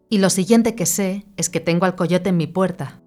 Y 0.10 0.20
lo 0.20 0.30
siguiente 0.30 0.76
que 0.76 0.86
sé 0.86 1.26
es 1.38 1.50
que 1.50 1.60
tengo 1.60 1.86
al 1.86 1.96
coyote 1.96 2.30
en 2.30 2.38
mi 2.38 2.48
puerta. 2.48 3.02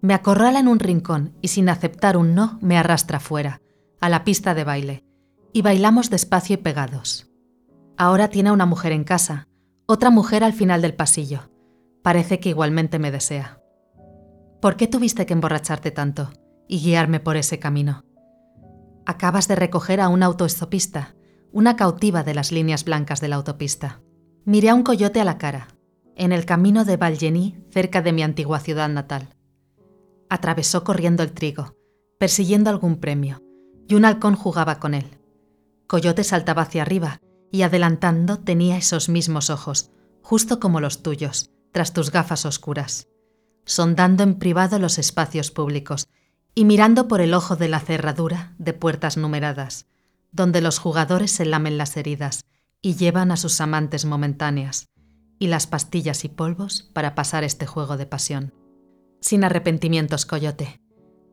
Me 0.00 0.14
acorrala 0.14 0.60
en 0.60 0.68
un 0.68 0.78
rincón 0.78 1.36
y 1.42 1.48
sin 1.48 1.68
aceptar 1.68 2.16
un 2.16 2.34
no 2.34 2.58
me 2.62 2.78
arrastra 2.78 3.20
fuera, 3.20 3.60
a 4.00 4.08
la 4.08 4.24
pista 4.24 4.54
de 4.54 4.64
baile, 4.64 5.04
y 5.52 5.62
bailamos 5.62 6.08
despacio 6.08 6.54
y 6.54 6.56
pegados. 6.58 7.30
Ahora 7.98 8.28
tiene 8.28 8.50
una 8.50 8.64
mujer 8.64 8.92
en 8.92 9.04
casa, 9.04 9.46
otra 9.86 10.10
mujer 10.10 10.42
al 10.42 10.54
final 10.54 10.80
del 10.80 10.94
pasillo. 10.94 11.50
Parece 12.02 12.40
que 12.40 12.48
igualmente 12.48 12.98
me 12.98 13.10
desea. 13.10 13.60
¿Por 14.62 14.76
qué 14.76 14.86
tuviste 14.86 15.26
que 15.26 15.34
emborracharte 15.34 15.90
tanto 15.90 16.30
y 16.66 16.78
guiarme 16.78 17.20
por 17.20 17.36
ese 17.36 17.58
camino? 17.58 18.04
Acabas 19.04 19.48
de 19.48 19.56
recoger 19.56 20.00
a 20.00 20.08
un 20.08 20.22
autoestopista, 20.22 21.14
una 21.52 21.76
cautiva 21.76 22.22
de 22.22 22.34
las 22.34 22.52
líneas 22.52 22.84
blancas 22.84 23.20
de 23.20 23.28
la 23.28 23.36
autopista. 23.36 24.00
Miré 24.44 24.70
a 24.70 24.74
un 24.74 24.82
coyote 24.82 25.20
a 25.20 25.24
la 25.24 25.36
cara, 25.36 25.68
en 26.20 26.32
el 26.32 26.44
camino 26.44 26.84
de 26.84 26.98
Valgení, 26.98 27.64
cerca 27.70 28.02
de 28.02 28.12
mi 28.12 28.22
antigua 28.22 28.60
ciudad 28.60 28.90
natal. 28.90 29.30
Atravesó 30.28 30.84
corriendo 30.84 31.22
el 31.22 31.32
trigo, 31.32 31.74
persiguiendo 32.18 32.68
algún 32.68 33.00
premio, 33.00 33.42
y 33.88 33.94
un 33.94 34.04
halcón 34.04 34.36
jugaba 34.36 34.80
con 34.80 34.92
él. 34.92 35.18
Coyote 35.86 36.22
saltaba 36.22 36.60
hacia 36.60 36.82
arriba 36.82 37.22
y 37.50 37.62
adelantando 37.62 38.38
tenía 38.38 38.76
esos 38.76 39.08
mismos 39.08 39.48
ojos, 39.48 39.92
justo 40.20 40.60
como 40.60 40.82
los 40.82 41.02
tuyos, 41.02 41.52
tras 41.72 41.94
tus 41.94 42.10
gafas 42.10 42.44
oscuras, 42.44 43.08
sondando 43.64 44.22
en 44.22 44.38
privado 44.38 44.78
los 44.78 44.98
espacios 44.98 45.50
públicos 45.50 46.06
y 46.54 46.66
mirando 46.66 47.08
por 47.08 47.22
el 47.22 47.32
ojo 47.32 47.56
de 47.56 47.68
la 47.68 47.80
cerradura 47.80 48.54
de 48.58 48.74
puertas 48.74 49.16
numeradas, 49.16 49.86
donde 50.32 50.60
los 50.60 50.80
jugadores 50.80 51.30
se 51.30 51.46
lamen 51.46 51.78
las 51.78 51.96
heridas 51.96 52.44
y 52.82 52.96
llevan 52.96 53.32
a 53.32 53.38
sus 53.38 53.58
amantes 53.62 54.04
momentáneas, 54.04 54.90
y 55.40 55.48
las 55.48 55.66
pastillas 55.66 56.24
y 56.24 56.28
polvos 56.28 56.88
para 56.92 57.16
pasar 57.16 57.42
este 57.42 57.66
juego 57.66 57.96
de 57.96 58.06
pasión. 58.06 58.54
Sin 59.20 59.42
arrepentimientos, 59.42 60.26
coyote. 60.26 60.80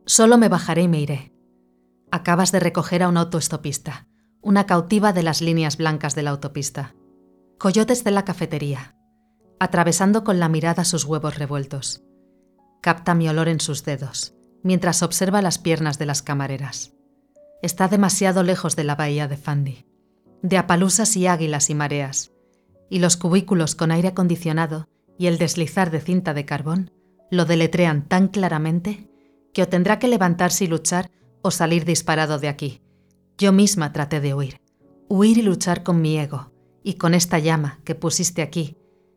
Solo 0.06 0.38
me 0.38 0.48
bajaré 0.48 0.82
y 0.82 0.88
me 0.88 0.98
iré. 0.98 1.34
Acabas 2.10 2.50
de 2.50 2.58
recoger 2.58 3.02
a 3.02 3.08
un 3.08 3.18
autoestopista, 3.18 4.08
una 4.40 4.64
cautiva 4.64 5.12
de 5.12 5.22
las 5.22 5.42
líneas 5.42 5.76
blancas 5.76 6.14
de 6.14 6.22
la 6.22 6.30
autopista. 6.30 6.94
Coyotes 7.58 8.02
de 8.02 8.10
la 8.10 8.24
cafetería, 8.24 8.96
atravesando 9.60 10.24
con 10.24 10.40
la 10.40 10.48
mirada 10.48 10.84
sus 10.84 11.04
huevos 11.04 11.36
revueltos. 11.36 12.02
Capta 12.80 13.14
mi 13.14 13.28
olor 13.28 13.48
en 13.48 13.60
sus 13.60 13.84
dedos, 13.84 14.34
mientras 14.62 15.02
observa 15.02 15.42
las 15.42 15.58
piernas 15.58 15.98
de 15.98 16.06
las 16.06 16.22
camareras. 16.22 16.94
Está 17.60 17.88
demasiado 17.88 18.42
lejos 18.42 18.74
de 18.74 18.84
la 18.84 18.94
bahía 18.94 19.28
de 19.28 19.36
Fundy, 19.36 19.84
de 20.42 20.56
apalusas 20.56 21.14
y 21.16 21.26
águilas 21.26 21.68
y 21.68 21.74
mareas, 21.74 22.32
y 22.90 22.98
los 22.98 23.16
cubículos 23.16 23.74
con 23.74 23.90
aire 23.90 24.08
acondicionado 24.08 24.88
y 25.18 25.26
el 25.26 25.38
deslizar 25.38 25.90
de 25.90 26.00
cinta 26.00 26.34
de 26.34 26.44
carbón 26.44 26.90
lo 27.30 27.44
deletrean 27.44 28.08
tan 28.08 28.28
claramente 28.28 29.10
que 29.52 29.62
o 29.62 29.68
tendrá 29.68 29.98
que 29.98 30.08
levantarse 30.08 30.64
y 30.64 30.68
luchar 30.68 31.10
o 31.42 31.50
salir 31.50 31.84
disparado 31.84 32.38
de 32.38 32.48
aquí. 32.48 32.82
Yo 33.36 33.52
misma 33.52 33.92
traté 33.92 34.20
de 34.20 34.34
huir, 34.34 34.60
huir 35.08 35.38
y 35.38 35.42
luchar 35.42 35.82
con 35.82 36.00
mi 36.00 36.18
ego 36.18 36.52
y 36.82 36.94
con 36.94 37.14
esta 37.14 37.38
llama 37.38 37.80
que 37.84 37.94
pusiste 37.94 38.42
aquí, 38.42 38.76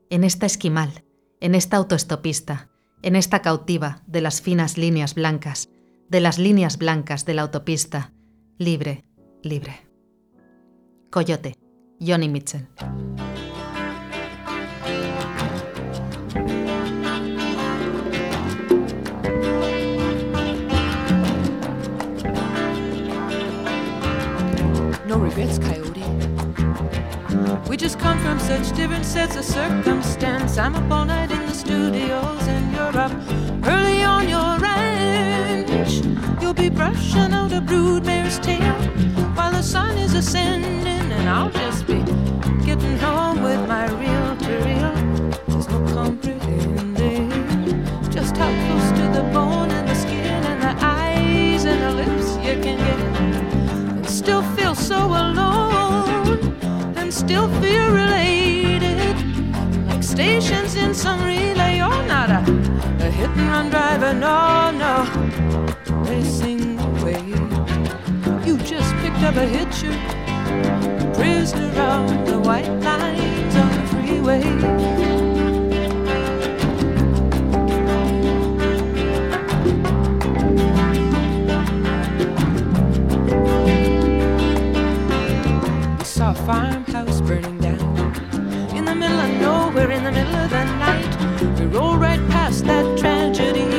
en 0.10 0.23
esta 0.23 0.45
esquimal, 0.45 1.05
en 1.39 1.55
esta 1.55 1.77
autoestopista, 1.77 2.69
en 3.01 3.15
esta 3.15 3.41
cautiva 3.41 4.03
de 4.07 4.21
las 4.21 4.41
finas 4.41 4.77
líneas 4.77 5.15
blancas, 5.15 5.69
de 6.10 6.19
las 6.19 6.38
líneas 6.38 6.77
blancas 6.77 7.25
de 7.25 7.34
la 7.34 7.43
autopista, 7.43 8.13
libre, 8.57 9.05
libre. 9.41 9.88
Coyote, 11.10 11.55
Johnny 11.99 12.29
Mitchell. 12.29 12.67
No 25.12 25.17
regrets, 25.17 25.60
Coyote. 25.60 26.06
We 27.67 27.76
just 27.76 28.00
come 28.00 28.17
from 28.19 28.39
such 28.39 28.74
different 28.78 29.04
sets 29.04 29.36
of 29.36 29.43
circumstance. 29.43 30.58
I'm 30.58 30.74
up 30.74 30.89
all 30.89 31.04
night 31.04 31.32
in 31.32 31.45
the 31.47 31.54
studios, 31.54 32.47
and 32.47 32.74
you're 32.74 32.97
up 32.97 33.12
early 33.67 34.04
on 34.04 34.30
your 34.30 34.58
ranch. 34.58 35.95
You'll 36.41 36.54
be 36.54 36.69
brushing 36.69 37.34
out 37.34 37.52
a 37.52 37.60
broodmare's 37.60 38.39
tail 38.39 38.74
while 39.36 39.52
the 39.52 39.62
sun 39.62 39.97
is 39.97 40.13
ascending, 40.13 40.88
and 40.88 41.28
I'll 41.28 41.50
just 41.50 41.86
be 41.86 42.00
getting 42.65 42.97
home 42.97 43.43
with 43.43 43.67
my 43.67 43.88
real 43.88 44.38
to 44.38 44.54
real. 44.63 44.93
There's 45.47 45.67
no 45.67 45.80
comprehending 45.93 47.30
just 48.10 48.38
how 48.38 48.50
close 48.65 48.91
to 49.00 49.10
the 49.19 49.24
bone 49.34 49.71
and 49.71 49.89
the 49.89 49.95
skin 49.95 50.41
and 50.52 50.62
the 50.62 50.86
eyes 50.86 51.65
and 51.65 51.82
the 51.82 51.91
lips 52.02 52.38
you 52.38 52.63
can 52.63 52.78
get 52.78 53.11
so 54.91 55.08
alone 55.08 56.54
and 56.97 57.13
still 57.13 57.47
feel 57.62 57.88
related. 58.04 59.15
Like 59.88 60.04
stations 60.04 60.75
in 60.75 60.93
some 60.93 61.19
relay 61.23 61.77
you're 61.77 62.04
not 62.15 62.30
a, 62.30 62.41
a 63.06 63.10
hit 63.17 63.30
and 63.39 63.47
run 63.54 63.69
driver 63.69 64.13
no 64.13 64.38
no. 64.84 64.93
Racing 66.10 66.77
away. 66.89 67.23
You 68.45 68.58
just 68.73 68.91
picked 69.01 69.23
up 69.30 69.36
a 69.45 69.47
hitcher 69.56 69.95
prisoner 71.17 71.82
on 71.82 72.25
the 72.25 72.38
white 72.47 72.71
lines 72.88 73.56
on 73.63 73.69
the 73.77 73.84
freeway 73.91 75.31
farmhouse 86.51 87.21
burning 87.21 87.57
down 87.59 87.79
in 88.75 88.83
the 88.83 88.93
middle 88.93 89.21
of 89.25 89.31
nowhere, 89.39 89.89
in 89.89 90.03
the 90.03 90.11
middle 90.11 90.35
of 90.35 90.49
the 90.49 90.63
night. 90.85 91.11
We 91.57 91.65
rolled 91.67 92.01
right 92.01 92.23
past 92.29 92.65
that 92.65 92.85
tragedy 92.99 93.69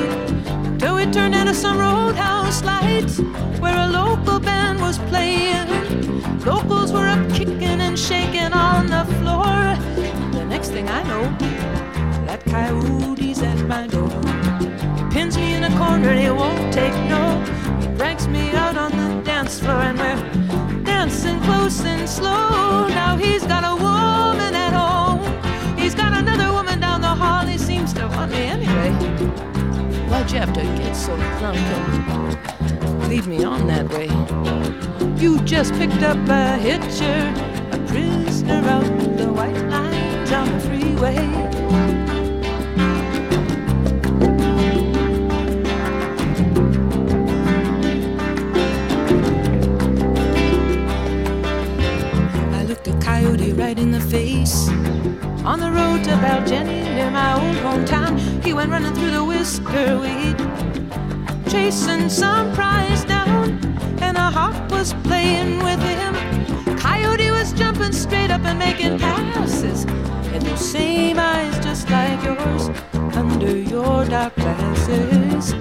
till 0.78 0.94
we 0.96 1.04
turned 1.16 1.34
into 1.34 1.54
some 1.54 1.76
roadhouse 1.76 2.64
lights 2.64 3.18
where 3.62 3.78
a 3.86 3.88
local 3.88 4.40
band 4.40 4.80
was 4.80 4.96
playing. 5.10 5.68
Locals 6.46 6.92
were 6.94 7.08
up 7.14 7.22
kicking 7.34 7.78
and 7.86 7.98
shaking 7.98 8.54
on 8.54 8.86
the 8.86 9.04
floor. 9.18 9.52
The 10.38 10.46
next 10.46 10.70
thing 10.70 10.88
I 10.88 11.02
know, 11.10 11.24
that 12.26 12.42
coyote's 12.46 13.42
at 13.42 13.60
my 13.72 13.86
door. 13.86 14.12
He 14.96 15.04
pins 15.14 15.36
me 15.36 15.52
in 15.56 15.64
a 15.64 15.72
corner 15.76 16.14
he 16.14 16.30
won't 16.30 16.72
take 16.72 16.96
no. 17.14 17.22
He 17.82 17.86
drags 17.98 18.26
me 18.28 18.50
out 18.52 18.78
on 18.78 18.92
the 18.92 19.22
dance 19.24 19.60
floor 19.60 19.82
and 19.88 19.98
we're 19.98 20.61
dancing 21.02 21.40
close 21.40 21.84
and 21.84 22.08
slow. 22.08 22.86
Now 22.86 23.16
he's 23.16 23.44
got 23.44 23.64
a 23.64 23.74
woman 23.74 24.54
at 24.54 24.72
home. 24.72 25.20
He's 25.76 25.96
got 25.96 26.12
another 26.16 26.52
woman 26.52 26.78
down 26.78 27.00
the 27.00 27.08
hall. 27.08 27.44
He 27.44 27.58
seems 27.58 27.92
to 27.94 28.06
want 28.06 28.30
me 28.30 28.42
anyway. 28.42 28.92
Why'd 30.08 30.30
you 30.30 30.38
have 30.38 30.52
to 30.52 30.62
get 30.62 30.94
so 30.94 31.16
drunk 31.40 31.58
and 31.58 33.08
lead 33.08 33.26
me 33.26 33.42
on 33.42 33.66
that 33.66 33.88
way? 33.88 34.10
You 35.20 35.40
just 35.40 35.72
picked 35.74 36.04
up 36.04 36.18
a 36.28 36.56
hitcher, 36.56 37.20
a 37.72 37.78
prisoner 37.88 38.62
out 38.68 38.84
the 39.16 39.32
white 39.32 39.60
lines 39.70 40.30
on 40.30 40.52
the 40.52 40.60
freeway. 40.60 41.51
On 55.44 55.58
the 55.58 55.72
road 55.72 56.04
to 56.04 56.10
Baljenny 56.10 56.84
near 56.94 57.10
my 57.10 57.34
old 57.34 57.56
hometown, 57.56 58.16
he 58.44 58.52
went 58.52 58.70
running 58.70 58.94
through 58.94 59.10
the 59.10 59.24
whisker 59.24 59.98
weed, 59.98 60.36
chasing 61.50 62.08
some 62.08 62.52
prize 62.54 63.04
down, 63.04 63.58
and 64.00 64.16
a 64.16 64.30
hawk 64.30 64.70
was 64.70 64.94
playing 65.02 65.58
with 65.64 65.80
him. 65.82 66.14
Coyote 66.78 67.32
was 67.32 67.52
jumping 67.54 67.92
straight 67.92 68.30
up 68.30 68.44
and 68.44 68.56
making 68.56 69.00
passes, 69.00 69.84
and 70.32 70.42
those 70.42 70.60
same 70.60 71.18
eyes 71.18 71.58
just 71.58 71.90
like 71.90 72.22
yours 72.22 72.70
under 73.16 73.56
your 73.56 74.04
dark 74.04 74.36
glasses, 74.36 75.54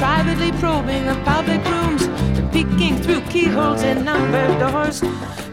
privately 0.00 0.50
probing 0.58 1.06
the 1.06 1.14
public 1.24 1.64
rooms 1.70 2.02
and 2.36 2.50
peeking 2.50 3.00
through 3.00 3.20
keyholes 3.30 3.82
in 3.82 4.04
numbered 4.04 4.58
doors, 4.58 5.00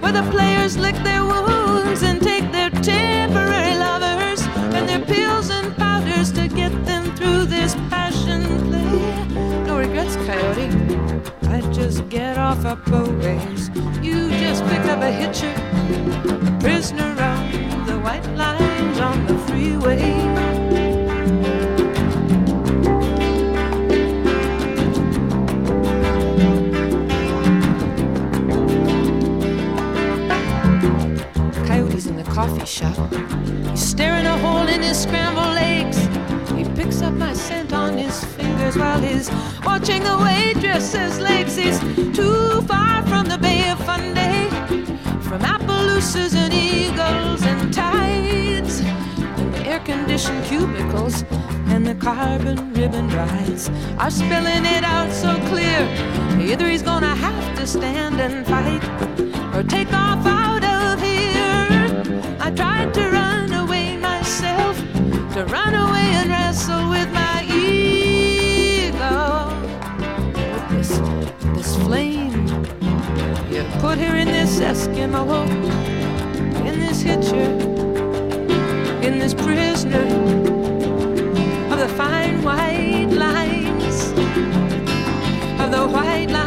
where 0.02 0.12
the 0.12 0.28
players 0.32 0.76
lick 0.76 0.96
their 1.04 1.24
wounds 1.24 2.02
and 2.02 2.20
take 2.20 2.52
their 2.52 2.66
and 2.66 2.84
their 2.84 3.15
pills 5.08 5.50
and 5.50 5.76
powders 5.76 6.32
to 6.32 6.48
get 6.48 6.72
them 6.86 7.16
through 7.16 7.46
this 7.46 7.76
passion 7.90 8.44
play. 8.68 9.64
No 9.66 9.78
regrets, 9.78 10.16
Coyote. 10.16 10.70
I 11.50 11.62
just 11.72 12.08
get 12.10 12.38
off 12.38 12.66
up 12.66 12.86
a 12.88 13.04
ways. 13.22 13.70
You 14.02 14.30
just 14.32 14.64
picked 14.66 14.86
up 14.86 15.02
a 15.02 15.12
hitcher, 15.12 15.54
a 16.46 16.60
prisoner 16.60 17.16
on 17.22 17.86
the 17.86 18.00
white 18.00 18.28
lines 18.36 19.00
on 19.00 19.26
the 19.28 19.38
freeway. 19.48 20.12
Coyote's 31.68 32.06
in 32.08 32.16
the 32.16 32.24
coffee 32.24 32.66
shop. 32.66 33.45
He's 33.76 33.90
staring 33.90 34.26
a 34.26 34.38
hole 34.38 34.70
in 34.70 34.82
his 34.82 35.02
scrambled 35.04 35.58
eggs. 35.58 35.98
He 36.52 36.64
picks 36.82 37.02
up 37.02 37.14
my 37.14 37.34
scent 37.34 37.74
on 37.74 37.98
his 37.98 38.24
fingers 38.24 38.78
while 38.78 39.02
he's 39.02 39.30
watching 39.66 40.02
the 40.02 40.18
waitress's 40.18 41.20
legs. 41.20 41.58
He's 41.58 41.78
too 42.16 42.62
far 42.62 43.06
from 43.06 43.26
the 43.26 43.38
Bay 43.38 43.70
of 43.70 43.78
Fundy, 43.80 44.48
from 45.28 45.42
Appaloosas 45.42 46.36
and 46.36 46.54
eagles 46.54 47.44
and 47.44 47.74
tides, 47.74 48.80
and 48.80 49.54
the 49.54 49.68
air-conditioned 49.68 50.46
cubicles 50.46 51.26
and 51.68 51.86
the 51.86 51.96
carbon 51.96 52.74
ribbon 52.76 53.10
rides 53.10 53.70
are 54.00 54.10
spelling 54.10 54.66
it 54.66 54.86
out 54.86 55.12
so 55.12 55.36
clear. 55.50 55.82
Either 56.40 56.70
he's 56.70 56.82
gonna 56.82 57.14
have 57.14 57.58
to 57.58 57.68
stand 57.68 58.22
and 58.22 58.48
fight 58.48 58.82
or 59.54 59.64
take 59.64 59.92
off 59.92 60.26
out 60.26 60.64
of 60.64 61.02
here. 61.02 62.40
I 62.40 62.52
tried 62.52 62.94
to 62.94 63.15
Eskimo, 74.76 75.24
in 76.68 76.80
this 76.82 77.02
hitcher, 77.02 77.50
in 79.08 79.20
this 79.20 79.34
prisoner 79.34 80.06
of 81.72 81.80
the 81.80 81.88
fine 81.96 82.44
white 82.44 83.08
lines, 83.10 84.12
of 85.62 85.72
the 85.72 85.88
white 85.88 86.30
lines 86.30 86.45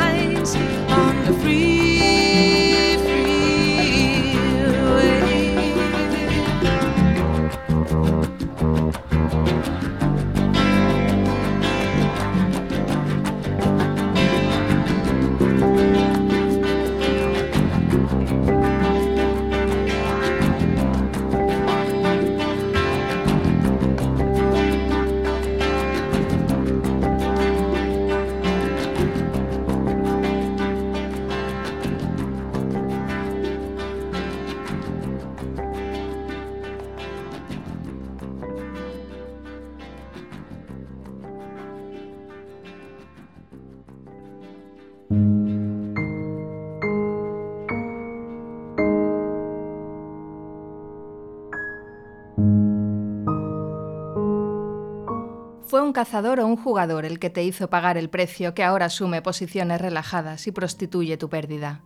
un 55.89 55.95
cazador 55.95 56.39
o 56.41 56.47
un 56.47 56.59
jugador 56.59 57.07
el 57.07 57.19
que 57.19 57.31
te 57.31 57.43
hizo 57.43 57.71
pagar 57.71 57.97
el 57.97 58.11
precio 58.11 58.53
que 58.53 58.63
ahora 58.63 58.87
asume 58.87 59.23
posiciones 59.23 59.81
relajadas 59.81 60.47
y 60.47 60.53
prostituye 60.53 61.17
tu 61.17 61.31
pérdida. 61.31 61.83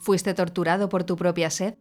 ¿Fuiste 0.00 0.34
torturado 0.34 0.88
por 0.88 1.04
tu 1.04 1.14
propia 1.14 1.48
sed? 1.48 1.74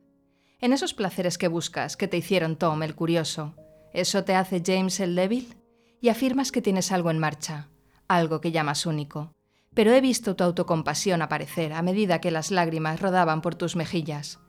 En 0.60 0.72
esos 0.72 0.94
placeres 0.94 1.40
que 1.40 1.48
buscas, 1.48 1.98
que 1.98 2.08
te 2.08 2.16
hicieron 2.16 2.58
Tom 2.58 2.84
el 2.84 2.94
curioso, 2.94 3.56
¿eso 3.92 4.24
te 4.24 4.36
hace 4.36 4.62
James 4.64 5.00
el 5.00 5.16
débil? 5.16 5.56
Y 6.00 6.10
afirmas 6.10 6.52
que 6.52 6.62
tienes 6.62 6.92
algo 6.92 7.10
en 7.10 7.18
marcha, 7.18 7.70
algo 8.08 8.40
que 8.40 8.52
llamas 8.52 8.86
único. 8.86 9.32
Pero 9.74 9.92
he 9.94 10.00
visto 10.00 10.36
tu 10.36 10.44
autocompasión 10.44 11.24
aparecer 11.24 11.74
a 11.74 11.82
medida 11.82 12.22
que 12.22 12.30
las 12.30 12.52
lágrimas 12.52 13.02
rodaban 13.02 13.42
por 13.42 13.56
tus 13.56 13.76
mejillas. 13.76 14.40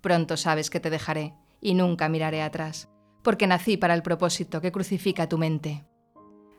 Pronto 0.00 0.36
sabes 0.36 0.68
que 0.68 0.80
te 0.80 0.90
dejaré 0.90 1.32
y 1.60 1.74
nunca 1.74 2.08
miraré 2.08 2.42
atrás, 2.42 2.88
porque 3.22 3.46
nací 3.46 3.76
para 3.76 3.94
el 3.94 4.02
propósito 4.02 4.60
que 4.60 4.72
crucifica 4.72 5.28
tu 5.28 5.38
mente. 5.38 5.84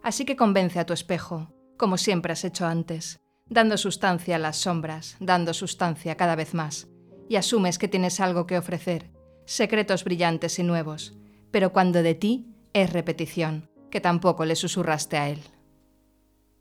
Así 0.03 0.25
que 0.25 0.35
convence 0.35 0.79
a 0.79 0.85
tu 0.85 0.93
espejo, 0.93 1.53
como 1.77 1.97
siempre 1.97 2.33
has 2.33 2.43
hecho 2.43 2.65
antes, 2.65 3.19
dando 3.47 3.77
sustancia 3.77 4.35
a 4.37 4.39
las 4.39 4.57
sombras, 4.57 5.15
dando 5.19 5.53
sustancia 5.53 6.15
cada 6.15 6.35
vez 6.35 6.53
más, 6.53 6.87
y 7.29 7.35
asumes 7.35 7.77
que 7.77 7.87
tienes 7.87 8.19
algo 8.19 8.47
que 8.47 8.57
ofrecer, 8.57 9.11
secretos 9.45 10.03
brillantes 10.03 10.57
y 10.59 10.63
nuevos, 10.63 11.17
pero 11.51 11.71
cuando 11.71 12.01
de 12.01 12.15
ti 12.15 12.47
es 12.73 12.91
repetición, 12.91 13.69
que 13.89 14.01
tampoco 14.01 14.45
le 14.45 14.55
susurraste 14.55 15.17
a 15.17 15.29
él. 15.29 15.41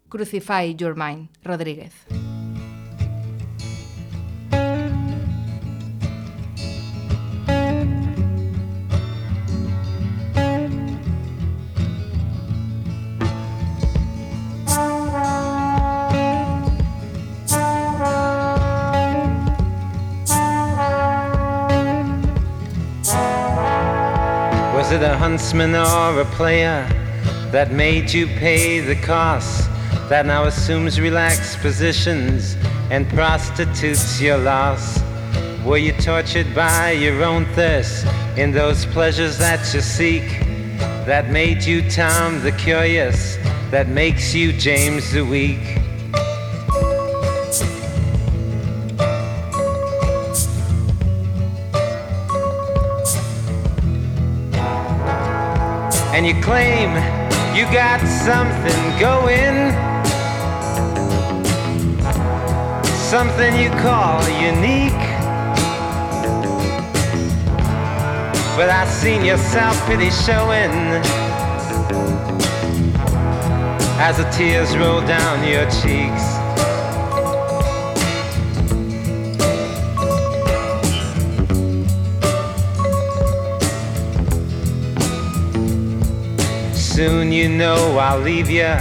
Crucify 0.09 0.74
Your 0.74 0.97
Mind, 0.97 1.30
Rodríguez. 1.43 1.95
Was 24.91 25.01
it 25.01 25.09
a 25.09 25.16
huntsman 25.16 25.76
or 25.76 26.20
a 26.20 26.24
player 26.24 26.84
that 27.53 27.70
made 27.70 28.12
you 28.12 28.26
pay 28.26 28.80
the 28.80 28.97
cost? 28.97 29.70
That 30.09 30.26
now 30.26 30.47
assumes 30.47 31.01
relaxed 31.01 31.61
positions 31.61 32.57
and 32.91 33.09
prostitutes 33.11 34.20
your 34.20 34.38
loss? 34.38 35.01
Were 35.64 35.76
you 35.76 35.93
tortured 35.93 36.53
by 36.57 36.91
your 36.91 37.22
own 37.22 37.45
thirst 37.55 38.05
in 38.36 38.51
those 38.51 38.84
pleasures 38.84 39.38
that 39.38 39.61
you 39.72 39.80
seek? 39.80 40.28
That 41.07 41.30
made 41.30 41.62
you 41.62 41.88
Tom 41.88 42.43
the 42.43 42.51
Curious, 42.51 43.36
that 43.70 43.86
makes 43.86 44.34
you 44.34 44.53
James 44.53 45.12
the 45.12 45.24
Weak? 45.24 45.80
And 56.20 56.26
you 56.26 56.42
claim 56.42 56.90
you 57.56 57.64
got 57.72 57.98
something 58.06 58.82
going, 59.00 59.72
something 63.08 63.56
you 63.56 63.70
call 63.80 64.20
unique. 64.28 64.92
But 68.54 68.68
I've 68.68 68.90
seen 68.90 69.24
your 69.24 69.38
self 69.38 69.74
pity 69.86 70.10
showing 70.10 70.70
as 73.98 74.18
the 74.18 74.28
tears 74.30 74.76
roll 74.76 75.00
down 75.00 75.48
your 75.48 75.64
cheeks. 75.70 76.30
Soon 87.01 87.32
you 87.32 87.48
know 87.48 87.96
I'll 87.96 88.20
leave 88.20 88.51
you 88.51 88.74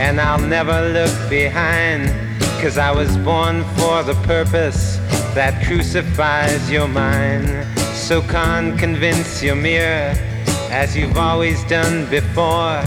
and 0.00 0.18
I'll 0.18 0.40
never 0.40 0.80
look 0.94 1.14
behind. 1.28 2.08
Cause 2.58 2.78
I 2.78 2.90
was 2.90 3.14
born 3.18 3.64
for 3.76 4.02
the 4.02 4.14
purpose 4.24 4.96
that 5.34 5.62
crucifies 5.66 6.70
your 6.70 6.88
mind. 6.88 7.66
So 7.94 8.22
can't 8.22 8.78
convince 8.78 9.42
your 9.42 9.56
mirror 9.56 10.14
as 10.70 10.96
you've 10.96 11.18
always 11.18 11.62
done 11.64 12.08
before. 12.08 12.82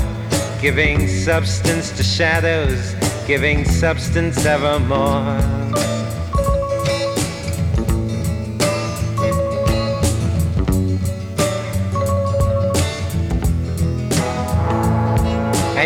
Giving 0.59 1.07
substance 1.07 1.91
to 1.97 2.01
shadows, 2.01 2.95
giving 3.28 3.65
substance 3.65 4.43
evermore. 4.43 5.39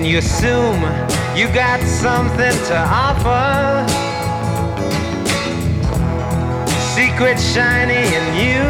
You 0.07 0.19
assume 0.19 0.81
you 1.35 1.47
got 1.53 1.81
something 1.81 2.55
to 2.67 2.77
offer. 2.77 3.83
Secret 6.95 7.37
shiny 7.37 8.05
in 8.15 8.25
you. 8.39 8.63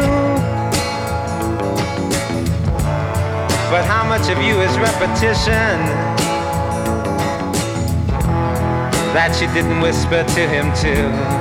But 3.69 3.85
how 3.85 4.03
much 4.07 4.29
of 4.29 4.41
you 4.41 4.59
is 4.61 4.75
repetition 4.79 5.77
that 9.13 9.37
you 9.39 9.47
didn't 9.53 9.79
whisper 9.79 10.23
to 10.23 10.47
him 10.47 10.73
too? 10.73 11.36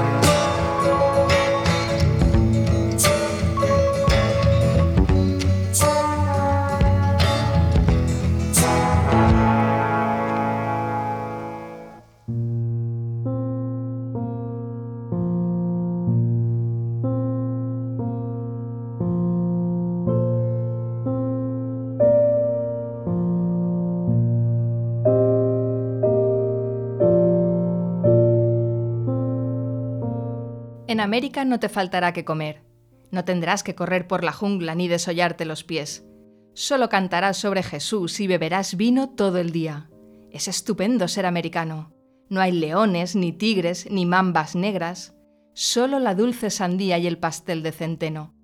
América 31.06 31.44
no 31.44 31.60
te 31.60 31.68
faltará 31.68 32.12
que 32.12 32.24
comer. 32.24 32.64
No 33.12 33.24
tendrás 33.24 33.62
que 33.62 33.76
correr 33.76 34.08
por 34.08 34.24
la 34.24 34.32
jungla 34.32 34.74
ni 34.74 34.88
desollarte 34.88 35.44
los 35.44 35.62
pies. 35.62 36.04
Solo 36.52 36.88
cantarás 36.88 37.36
sobre 37.36 37.62
Jesús 37.62 38.18
y 38.18 38.26
beberás 38.26 38.76
vino 38.76 39.10
todo 39.10 39.38
el 39.38 39.52
día. 39.52 39.88
Es 40.32 40.48
estupendo 40.48 41.06
ser 41.06 41.24
americano. 41.24 41.92
No 42.28 42.40
hay 42.40 42.50
leones, 42.50 43.14
ni 43.14 43.30
tigres, 43.32 43.88
ni 43.88 44.04
mambas 44.04 44.56
negras. 44.56 45.14
solo 45.54 46.00
la 46.00 46.14
dulce 46.14 46.50
sandía 46.50 46.98
y 46.98 47.06
el 47.06 47.18
pastel 47.18 47.62
de 47.62 47.70
centeno. 47.70 48.34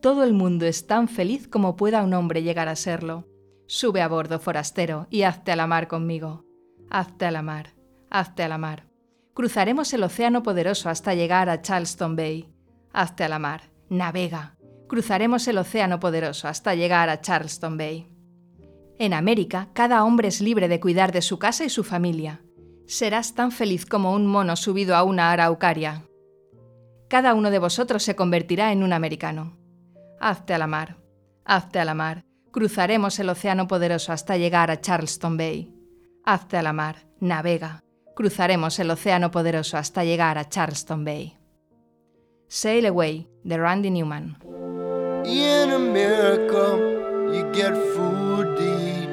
Todo 0.00 0.22
el 0.22 0.32
mundo 0.32 0.64
es 0.64 0.86
tan 0.86 1.08
feliz 1.08 1.48
como 1.48 1.74
pueda 1.74 2.04
un 2.04 2.14
hombre 2.14 2.44
llegar 2.44 2.68
a 2.68 2.76
serlo. 2.76 3.26
Sube 3.66 4.00
a 4.00 4.06
bordo, 4.06 4.38
forastero, 4.38 5.08
y 5.10 5.22
hazte 5.22 5.50
a 5.50 5.56
la 5.56 5.66
mar 5.66 5.88
conmigo. 5.88 6.44
Hazte 6.88 7.26
a 7.26 7.32
la 7.32 7.42
mar, 7.42 7.74
hazte 8.10 8.44
a 8.44 8.48
la 8.48 8.58
mar. 8.58 8.85
Cruzaremos 9.36 9.92
el 9.92 10.02
océano 10.02 10.42
poderoso 10.42 10.88
hasta 10.88 11.12
llegar 11.12 11.50
a 11.50 11.60
Charleston 11.60 12.16
Bay. 12.16 12.48
Hazte 12.94 13.22
a 13.22 13.28
la 13.28 13.38
mar, 13.38 13.64
navega. 13.90 14.56
Cruzaremos 14.88 15.46
el 15.46 15.58
océano 15.58 16.00
poderoso 16.00 16.48
hasta 16.48 16.74
llegar 16.74 17.10
a 17.10 17.20
Charleston 17.20 17.76
Bay. 17.76 18.08
En 18.98 19.12
América, 19.12 19.68
cada 19.74 20.06
hombre 20.06 20.28
es 20.28 20.40
libre 20.40 20.68
de 20.68 20.80
cuidar 20.80 21.12
de 21.12 21.20
su 21.20 21.38
casa 21.38 21.66
y 21.66 21.68
su 21.68 21.84
familia. 21.84 22.40
Serás 22.86 23.34
tan 23.34 23.52
feliz 23.52 23.84
como 23.84 24.14
un 24.14 24.26
mono 24.26 24.56
subido 24.56 24.96
a 24.96 25.02
una 25.02 25.30
araucaria. 25.30 26.04
Cada 27.06 27.34
uno 27.34 27.50
de 27.50 27.58
vosotros 27.58 28.04
se 28.04 28.16
convertirá 28.16 28.72
en 28.72 28.82
un 28.82 28.94
americano. 28.94 29.58
Hazte 30.18 30.54
a 30.54 30.58
la 30.58 30.66
mar, 30.66 30.96
hazte 31.44 31.78
a 31.78 31.84
la 31.84 31.92
mar. 31.92 32.24
Cruzaremos 32.52 33.18
el 33.18 33.28
océano 33.28 33.68
poderoso 33.68 34.14
hasta 34.14 34.38
llegar 34.38 34.70
a 34.70 34.80
Charleston 34.80 35.36
Bay. 35.36 35.74
Hazte 36.24 36.56
a 36.56 36.62
la 36.62 36.72
mar, 36.72 37.06
navega. 37.20 37.82
Cruzaremos 38.16 38.78
el 38.78 38.90
océano 38.90 39.30
poderoso 39.30 39.76
hasta 39.76 40.02
llegar 40.02 40.38
a 40.38 40.48
Charleston 40.48 41.04
Bay. 41.04 41.36
Sail 42.48 42.86
Away, 42.86 43.28
de 43.44 43.58
Randy 43.58 43.90
Newman. 43.90 44.38
In 45.26 45.70
America, 45.70 46.78
you 47.30 47.44
get 47.52 47.74
food 47.94 48.56
to 48.56 48.62
eat. 48.62 49.10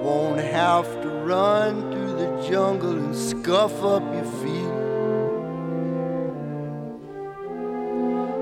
Won't 0.00 0.38
have 0.38 0.86
to 1.02 1.08
run 1.26 1.90
through 1.90 2.14
the 2.14 2.48
jungle 2.48 2.92
and 2.92 3.16
scuff 3.16 3.82
up 3.82 4.04
your 4.14 4.24
feet. 4.40 4.72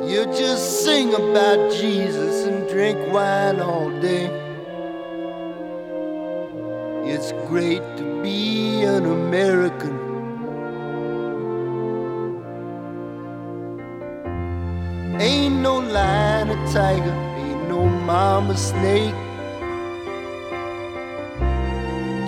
You 0.07 0.27
just 0.37 0.85
sing 0.85 1.15
about 1.15 1.73
Jesus 1.73 2.45
and 2.47 2.69
drink 2.69 2.99
wine 3.11 3.59
all 3.59 3.89
day. 4.03 4.50
It's 7.13 7.33
great 7.49 7.83
to 7.97 8.23
be 8.23 8.85
an 8.85 9.05
American. 9.05 9.97
Ain't 15.21 15.57
no 15.57 15.81
lion 15.81 16.51
or 16.51 16.73
tiger, 16.73 17.17
ain't 17.37 17.69
no 17.69 17.85
mama 17.85 18.57
snake. 18.57 19.21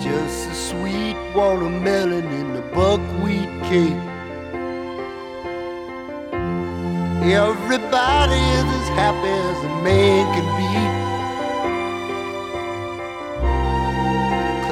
Just 0.03 0.51
a 0.51 0.53
sweet 0.53 1.15
watermelon 1.33 2.25
in 2.41 2.53
the 2.53 2.61
buckwheat 2.75 3.53
cake. 3.69 4.03
Everybody 7.23 8.41
is 8.59 8.67
as 8.79 8.89
happy 8.99 9.33
as 9.49 9.59
a 9.63 9.73
man 9.81 10.23
can 10.35 10.47
be. 10.57 11.02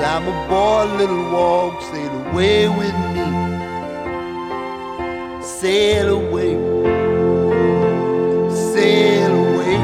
Climb 0.01 0.27
aboard, 0.27 0.89
little 0.97 1.31
walk, 1.31 1.79
sail 1.79 2.11
away 2.25 2.67
with 2.67 2.95
me. 3.13 3.25
Sail 5.43 6.09
away, 6.19 6.53
sail 8.73 9.33
away. 9.45 9.77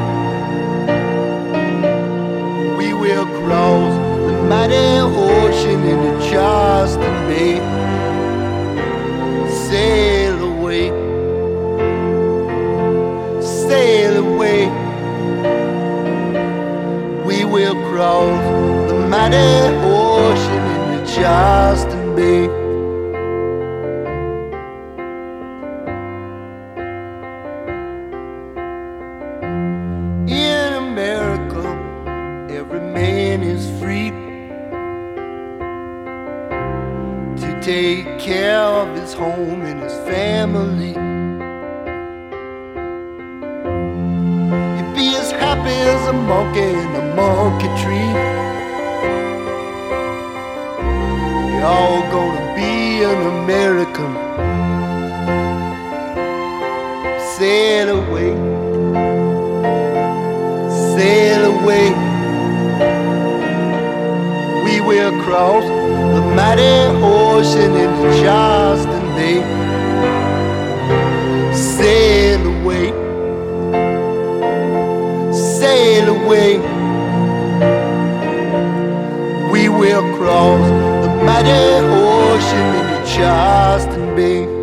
We 2.78 2.94
will 2.94 3.26
cross 3.26 3.94
the 4.26 4.42
mighty 4.50 4.88
ocean 4.98 5.84
into 5.84 6.12
Charleston 6.28 7.16
Bay. 7.28 7.60
Sail 9.68 10.36
away, 10.52 10.88
sail 13.40 14.16
away. 14.26 14.66
We 17.24 17.44
will 17.44 17.76
cross 17.88 18.90
the 18.90 18.96
mighty 19.08 19.87
Charleston 21.28 22.16
In 30.26 30.72
America, 30.72 31.64
every 32.48 32.80
man 32.80 33.42
is 33.42 33.68
free 33.78 34.10
to 37.42 37.60
take 37.60 38.18
care 38.18 38.62
of 38.62 38.96
his 38.96 39.12
home 39.12 39.66
will 65.38 65.60
cross 65.60 65.64
the 66.14 66.22
mighty 66.34 66.62
ocean 67.04 67.74
into 67.76 68.22
Charleston 68.22 69.06
Bay. 69.16 69.42
Sail 71.54 72.40
away, 72.46 72.90
sail 75.32 76.08
away. 76.16 76.58
We 79.52 79.68
will 79.68 80.02
cross 80.16 80.68
the 81.04 81.24
mighty 81.24 81.50
ocean 81.50 82.66
into 82.80 83.14
Charleston 83.14 84.16
Bay. 84.16 84.57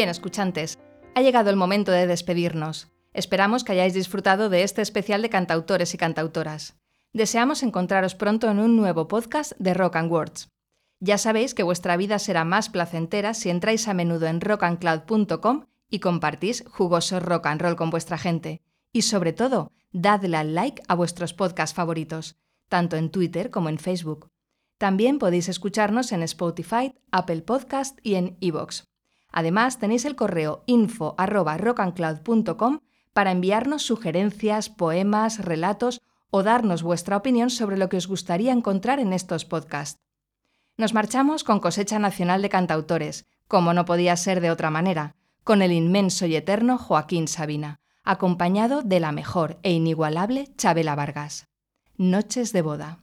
Bien, 0.00 0.08
escuchantes, 0.08 0.78
ha 1.14 1.20
llegado 1.20 1.50
el 1.50 1.56
momento 1.56 1.92
de 1.92 2.06
despedirnos. 2.06 2.88
Esperamos 3.12 3.64
que 3.64 3.72
hayáis 3.72 3.92
disfrutado 3.92 4.48
de 4.48 4.62
este 4.62 4.80
especial 4.80 5.20
de 5.20 5.28
cantautores 5.28 5.92
y 5.92 5.98
cantautoras. 5.98 6.74
Deseamos 7.12 7.62
encontraros 7.62 8.14
pronto 8.14 8.50
en 8.50 8.60
un 8.60 8.76
nuevo 8.76 9.08
podcast 9.08 9.52
de 9.58 9.74
Rock 9.74 9.96
and 9.96 10.10
Words. 10.10 10.48
Ya 11.00 11.18
sabéis 11.18 11.52
que 11.52 11.64
vuestra 11.64 11.98
vida 11.98 12.18
será 12.18 12.46
más 12.46 12.70
placentera 12.70 13.34
si 13.34 13.50
entráis 13.50 13.88
a 13.88 13.92
menudo 13.92 14.26
en 14.26 14.40
rockandcloud.com 14.40 15.66
y 15.90 15.98
compartís 15.98 16.64
jugoso 16.66 17.20
rock 17.20 17.48
and 17.48 17.60
roll 17.60 17.76
con 17.76 17.90
vuestra 17.90 18.16
gente. 18.16 18.62
Y 18.94 19.02
sobre 19.02 19.34
todo, 19.34 19.70
dadle 19.92 20.38
al 20.38 20.54
like 20.54 20.82
a 20.88 20.94
vuestros 20.94 21.34
podcasts 21.34 21.74
favoritos, 21.74 22.38
tanto 22.70 22.96
en 22.96 23.10
Twitter 23.10 23.50
como 23.50 23.68
en 23.68 23.78
Facebook. 23.78 24.30
También 24.78 25.18
podéis 25.18 25.50
escucharnos 25.50 26.10
en 26.12 26.22
Spotify, 26.22 26.94
Apple 27.10 27.42
Podcast 27.42 27.98
y 28.02 28.14
en 28.14 28.38
iVoox. 28.40 28.84
Además, 29.32 29.78
tenéis 29.78 30.04
el 30.04 30.16
correo 30.16 30.62
info 30.66 31.14
para 33.12 33.32
enviarnos 33.32 33.82
sugerencias, 33.82 34.68
poemas, 34.68 35.44
relatos 35.44 36.00
o 36.30 36.42
darnos 36.42 36.82
vuestra 36.82 37.16
opinión 37.16 37.50
sobre 37.50 37.76
lo 37.76 37.88
que 37.88 37.96
os 37.96 38.06
gustaría 38.06 38.52
encontrar 38.52 39.00
en 39.00 39.12
estos 39.12 39.44
podcasts. 39.44 40.00
Nos 40.76 40.94
marchamos 40.94 41.44
con 41.44 41.60
cosecha 41.60 41.98
nacional 41.98 42.42
de 42.42 42.48
cantautores, 42.48 43.26
como 43.48 43.74
no 43.74 43.84
podía 43.84 44.16
ser 44.16 44.40
de 44.40 44.50
otra 44.50 44.70
manera, 44.70 45.16
con 45.44 45.62
el 45.62 45.72
inmenso 45.72 46.26
y 46.26 46.36
eterno 46.36 46.78
Joaquín 46.78 47.28
Sabina, 47.28 47.80
acompañado 48.04 48.82
de 48.82 49.00
la 49.00 49.12
mejor 49.12 49.58
e 49.62 49.72
inigualable 49.72 50.48
Chabela 50.56 50.94
Vargas. 50.94 51.48
Noches 51.96 52.52
de 52.52 52.62
boda. 52.62 53.00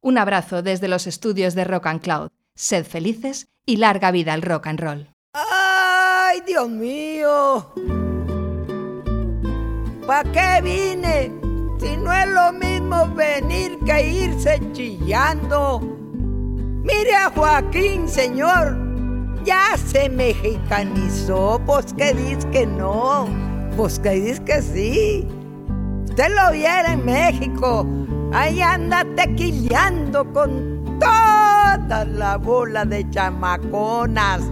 Un 0.00 0.18
abrazo 0.18 0.62
desde 0.62 0.88
los 0.88 1.06
estudios 1.06 1.54
de 1.54 1.64
Rock 1.64 1.86
and 1.86 2.00
Cloud. 2.00 2.30
Sed 2.54 2.86
felices 2.86 3.48
y 3.66 3.76
larga 3.76 4.10
vida 4.10 4.32
al 4.32 4.42
rock 4.42 4.66
and 4.66 4.80
roll. 4.80 5.15
¡Ay, 6.46 6.52
Dios 6.52 6.68
mío! 6.68 7.66
¿Para 10.06 10.30
qué 10.30 10.60
vine? 10.62 11.32
Si 11.78 11.96
no 11.96 12.12
es 12.12 12.28
lo 12.28 12.52
mismo 12.52 13.08
venir 13.14 13.78
que 13.84 14.08
irse 14.08 14.60
chillando. 14.72 15.80
Mire 16.84 17.16
a 17.16 17.30
Joaquín, 17.30 18.08
señor. 18.08 18.76
Ya 19.44 19.76
se 19.76 20.08
mexicanizó. 20.08 21.60
Pues 21.66 21.92
que 21.92 22.14
dice 22.14 22.48
que 22.50 22.66
no. 22.66 23.26
Pues 23.76 23.98
que 23.98 24.10
dice 24.10 24.44
que 24.44 24.62
sí. 24.62 25.28
Usted 26.08 26.28
lo 26.34 26.52
viera 26.52 26.92
en 26.92 27.04
México. 27.04 27.86
Ahí 28.32 28.60
anda 28.60 29.04
tequilleando 29.16 30.32
con 30.32 30.98
toda 31.00 32.04
la 32.04 32.36
bola 32.36 32.84
de 32.84 33.08
chamaconas. 33.10 34.42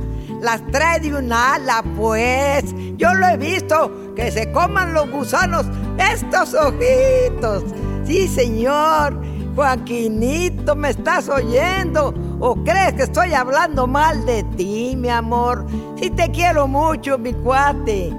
Las 0.44 0.60
trae 0.66 1.00
de 1.00 1.14
un 1.14 1.32
ala, 1.32 1.82
pues. 1.96 2.74
Yo 2.98 3.14
lo 3.14 3.26
he 3.28 3.38
visto, 3.38 4.12
que 4.14 4.30
se 4.30 4.52
coman 4.52 4.92
los 4.92 5.10
gusanos 5.10 5.64
estos 5.98 6.52
ojitos. 6.52 7.64
Sí, 8.04 8.28
señor. 8.28 9.18
Joaquinito, 9.56 10.76
¿me 10.76 10.90
estás 10.90 11.30
oyendo? 11.30 12.12
¿O 12.40 12.56
crees 12.62 12.92
que 12.92 13.04
estoy 13.04 13.32
hablando 13.32 13.86
mal 13.86 14.26
de 14.26 14.42
ti, 14.42 14.94
mi 14.98 15.08
amor? 15.08 15.64
Sí 15.96 16.10
te 16.10 16.30
quiero 16.30 16.68
mucho, 16.68 17.16
mi 17.16 17.32
cuate. 17.32 18.12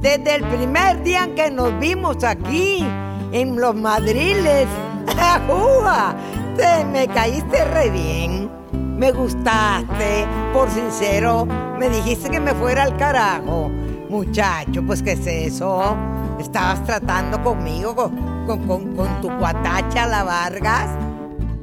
Desde 0.00 0.36
el 0.36 0.44
primer 0.44 1.02
día 1.02 1.24
en 1.24 1.34
que 1.34 1.50
nos 1.50 1.76
vimos 1.80 2.22
aquí, 2.22 2.86
en 3.32 3.60
los 3.60 3.74
madriles, 3.74 4.68
¡Ajúa! 5.20 6.14
Te 6.56 6.84
me 6.84 7.08
caíste 7.08 7.64
re 7.64 7.90
bien. 7.90 8.57
Me 8.98 9.12
gustaste, 9.12 10.26
por 10.52 10.68
sincero, 10.68 11.46
me 11.78 11.88
dijiste 11.88 12.28
que 12.28 12.40
me 12.40 12.52
fuera 12.52 12.82
al 12.82 12.96
carajo. 12.96 13.70
Muchacho, 14.08 14.82
pues 14.84 15.04
¿qué 15.04 15.12
es 15.12 15.24
eso? 15.24 15.96
¿Estabas 16.40 16.84
tratando 16.84 17.40
conmigo, 17.40 17.94
con, 17.94 18.66
con, 18.66 18.96
con, 18.96 19.20
tu 19.20 19.28
cuatacha, 19.38 20.04
la 20.04 20.24
Vargas? 20.24 20.88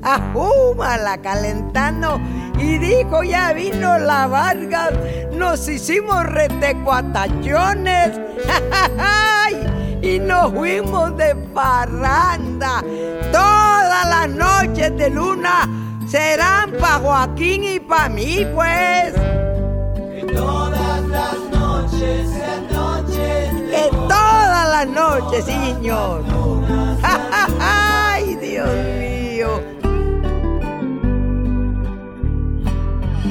la 0.01 1.17
calentando 1.21 2.21
y 2.57 2.77
dijo 2.77 3.23
ya 3.23 3.51
vino 3.51 3.97
la 3.97 4.27
Vargas, 4.27 4.93
nos 5.33 5.67
hicimos 5.67 6.23
retecuatachones 6.23 8.11
y 10.01 10.19
nos 10.19 10.53
fuimos 10.53 11.17
de 11.17 11.35
parranda. 11.53 12.81
Todas 13.33 14.09
las 14.09 14.29
noches 14.29 14.95
de 14.95 15.09
luna 15.09 15.84
serán 16.07 16.71
pa' 16.79 16.99
Joaquín 16.99 17.63
y 17.63 17.79
pa' 17.79 18.09
mí, 18.09 18.45
pues. 18.53 19.13
Que 19.13 20.25
todas 20.33 21.01
las 21.07 21.35
noches 21.51 22.29
sean 22.29 22.67
noches 22.71 23.49
Que 23.69 23.89
todas 23.91 24.69
las 24.69 24.87
noches, 24.87 25.45
señor. 25.45 26.23
¡Ay, 27.59 28.35
Dios 28.35 28.69
mío! 28.99 29.61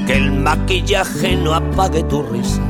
Que 0.05 0.17
el 0.17 0.31
maquillaje 0.31 1.35
no 1.35 1.53
apague 1.53 2.03
tu 2.03 2.23
risa. 2.23 2.61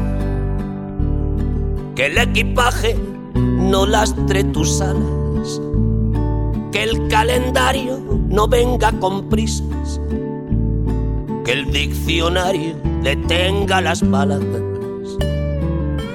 Que 1.96 2.08
el 2.08 2.18
equipaje 2.18 2.96
no 3.34 3.86
lastre 3.86 4.44
tus 4.46 4.82
alas. 4.82 5.62
Que 6.72 6.84
el 6.84 7.08
calendario 7.08 7.95
no 8.30 8.48
venga 8.48 8.92
con 9.00 9.30
prisas. 9.30 10.00
Que 11.44 11.52
el 11.52 11.72
diccionario 11.72 12.76
detenga 13.04 13.82
las 13.82 14.02
palabras. 14.02 14.62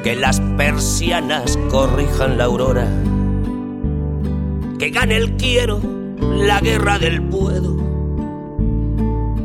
Que 0.03 0.16
las 0.16 0.41
persianas 0.57 1.59
corrijan 1.70 2.38
la 2.38 2.45
aurora. 2.45 2.88
Que 4.78 4.91
gane 4.91 5.16
el 5.16 5.36
quiero 5.36 5.80
la 6.20 6.61
guerra 6.61 6.99
del 6.99 7.22
puedo. 7.22 7.76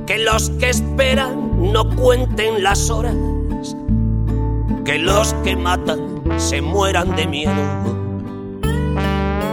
Que 0.06 0.20
los 0.20 0.50
que 0.52 0.70
esperan 0.70 1.72
no 1.72 1.90
cuenten 1.96 2.64
las 2.64 2.90
horas. 2.90 3.16
Que 4.86 5.00
los 5.00 5.34
que 5.44 5.56
matan 5.56 6.00
se 6.38 6.62
mueran 6.62 7.16
de 7.16 7.28
miedo. 7.28 7.54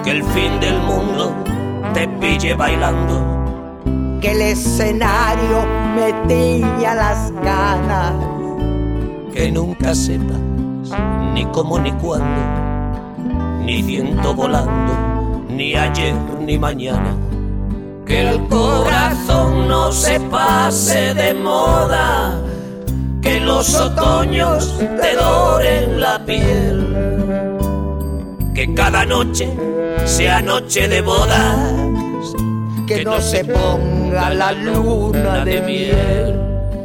Que 0.04 0.10
el 0.10 0.24
fin 0.24 0.60
del 0.60 0.78
mundo 0.80 1.34
te 1.94 2.08
pille 2.08 2.54
bailando. 2.54 3.20
Que 4.20 4.32
el 4.32 4.42
escenario 4.42 5.66
me 5.94 6.12
tiña 6.28 6.94
las 6.94 7.32
ganas. 7.42 8.14
Que 9.32 9.50
nunca 9.50 9.94
sepas 9.94 10.38
ni 11.34 11.44
cómo 11.46 11.78
ni 11.78 11.92
cuándo, 11.92 12.40
ni 13.64 13.82
viento 13.82 14.34
volando, 14.34 14.92
ni 15.48 15.74
ayer 15.74 16.14
ni 16.40 16.58
mañana. 16.58 17.16
Que 18.06 18.28
el 18.28 18.46
corazón 18.48 19.68
no 19.68 19.90
se 19.92 20.20
pase 20.20 21.14
de 21.14 21.34
moda, 21.34 22.38
que 23.22 23.40
los 23.40 23.74
otoños 23.74 24.78
te 24.78 25.16
doren 25.16 26.00
la 26.00 26.24
piel, 26.24 26.96
que 28.54 28.74
cada 28.74 29.06
noche 29.06 29.48
sea 30.04 30.42
noche 30.42 30.88
de 30.88 31.00
bodas, 31.00 31.72
Que 32.86 33.04
no 33.04 33.20
se 33.20 33.44
ponga 33.44 34.30
la 34.34 34.52
luna 34.52 35.44
de 35.44 35.60
miel. 35.62 36.40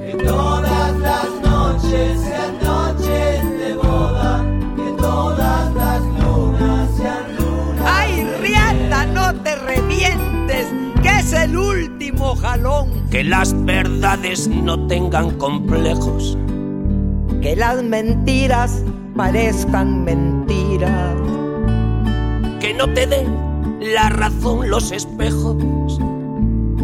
Que 0.06 0.24
todas 0.26 0.98
las 1.00 1.26
noches 1.44 2.22
sean 2.22 2.58
noches 2.64 3.60
de 3.60 3.74
boda. 3.76 4.46
Que 4.76 4.92
todas 5.02 5.74
las 5.76 6.02
lunas 6.02 6.90
sean 6.98 7.36
lunas. 7.38 7.86
¡Ay, 7.86 8.28
Riata, 8.42 9.06
no 9.08 9.34
te 9.42 9.56
revientes! 9.56 10.68
Que 11.02 11.10
es 11.20 11.34
el 11.34 11.58
último 11.58 12.36
jalón. 12.36 13.10
que 13.10 13.24
las 13.24 13.54
verdades 13.66 14.48
no 14.48 14.88
tengan 14.88 15.32
complejos, 15.38 16.38
Que 17.42 17.56
las 17.56 17.82
mentiras 17.84 18.84
parezcan 19.16 20.04
mentiras. 20.04 21.16
que 22.60 22.74
no 22.74 22.88
te 22.94 23.08
den 23.08 23.47
la 23.80 24.10
razón 24.10 24.70
los 24.70 24.92
espejos, 24.92 26.00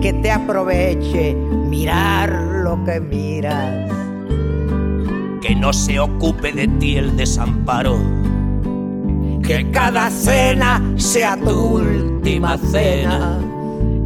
Que 0.02 0.12
te 0.14 0.32
aproveche 0.32 1.34
mirar 1.34 2.30
lo 2.64 2.84
que 2.84 3.00
miras. 3.00 3.92
que 5.42 5.56
no 5.56 5.74
se 5.74 6.00
ocupe 6.00 6.54
de 6.54 6.68
ti 6.68 6.96
el 6.98 7.16
desamparo, 7.18 7.98
Que 9.44 9.70
cada 9.72 10.10
cena 10.10 10.82
sea 10.96 11.36
tu 11.38 11.78
última 11.78 12.58
cena. 12.58 13.40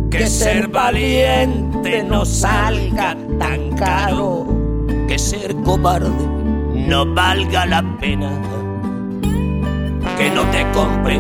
que 0.10 0.26
ser 0.28 0.68
valiente 0.70 2.04
no 2.04 2.26
salga 2.26 3.16
tan 3.38 3.72
caro, 3.76 4.48
que 5.08 5.20
ser 5.20 5.56
cobarde 5.58 6.10
no 6.88 7.06
valga 7.14 7.66
la 7.66 7.84
pena, 8.00 8.32
que 10.18 10.30
no 10.32 10.44
te 10.52 10.66
compre 10.74 11.20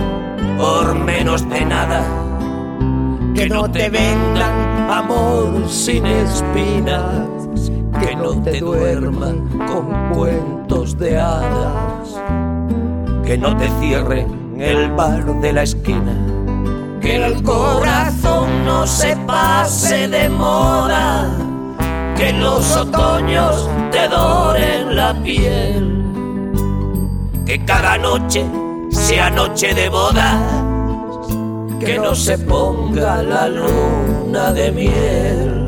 por 0.57 0.95
menos 0.95 1.47
de 1.49 1.65
nada, 1.65 2.03
Que 3.35 3.47
no 3.47 3.69
te 3.69 3.89
vendan 3.89 4.89
amor 4.89 5.69
sin 5.69 6.05
espinas, 6.05 7.27
que 7.99 8.15
no 8.15 8.41
te 8.41 8.59
duerman 8.59 9.47
con 9.67 10.09
cuentos 10.15 10.97
de 10.97 11.19
hadas, 11.19 12.19
que 13.23 13.37
no 13.37 13.55
te 13.57 13.69
cierren 13.79 14.55
el 14.59 14.91
bar 14.91 15.23
de 15.41 15.53
la 15.53 15.63
esquina, 15.63 16.15
que 16.99 17.25
el 17.25 17.43
corazón 17.43 18.65
no 18.65 18.87
se 18.87 19.15
pase 19.27 20.07
de 20.07 20.29
moda, 20.29 21.29
que 22.15 22.33
los 22.33 22.75
otoños 22.75 23.69
te 23.91 24.07
doren 24.07 24.95
la 24.95 25.13
piel, 25.21 26.03
que 27.45 27.63
cada 27.65 27.99
noche 27.99 28.45
sea 28.91 29.29
noche 29.29 29.73
de 29.73 29.89
bodas, 29.89 30.41
que 31.79 31.97
no 31.97 32.15
se 32.15 32.37
ponga 32.37 33.21
la 33.23 33.47
luna 33.47 34.51
de 34.53 34.71
miel. 34.71 35.67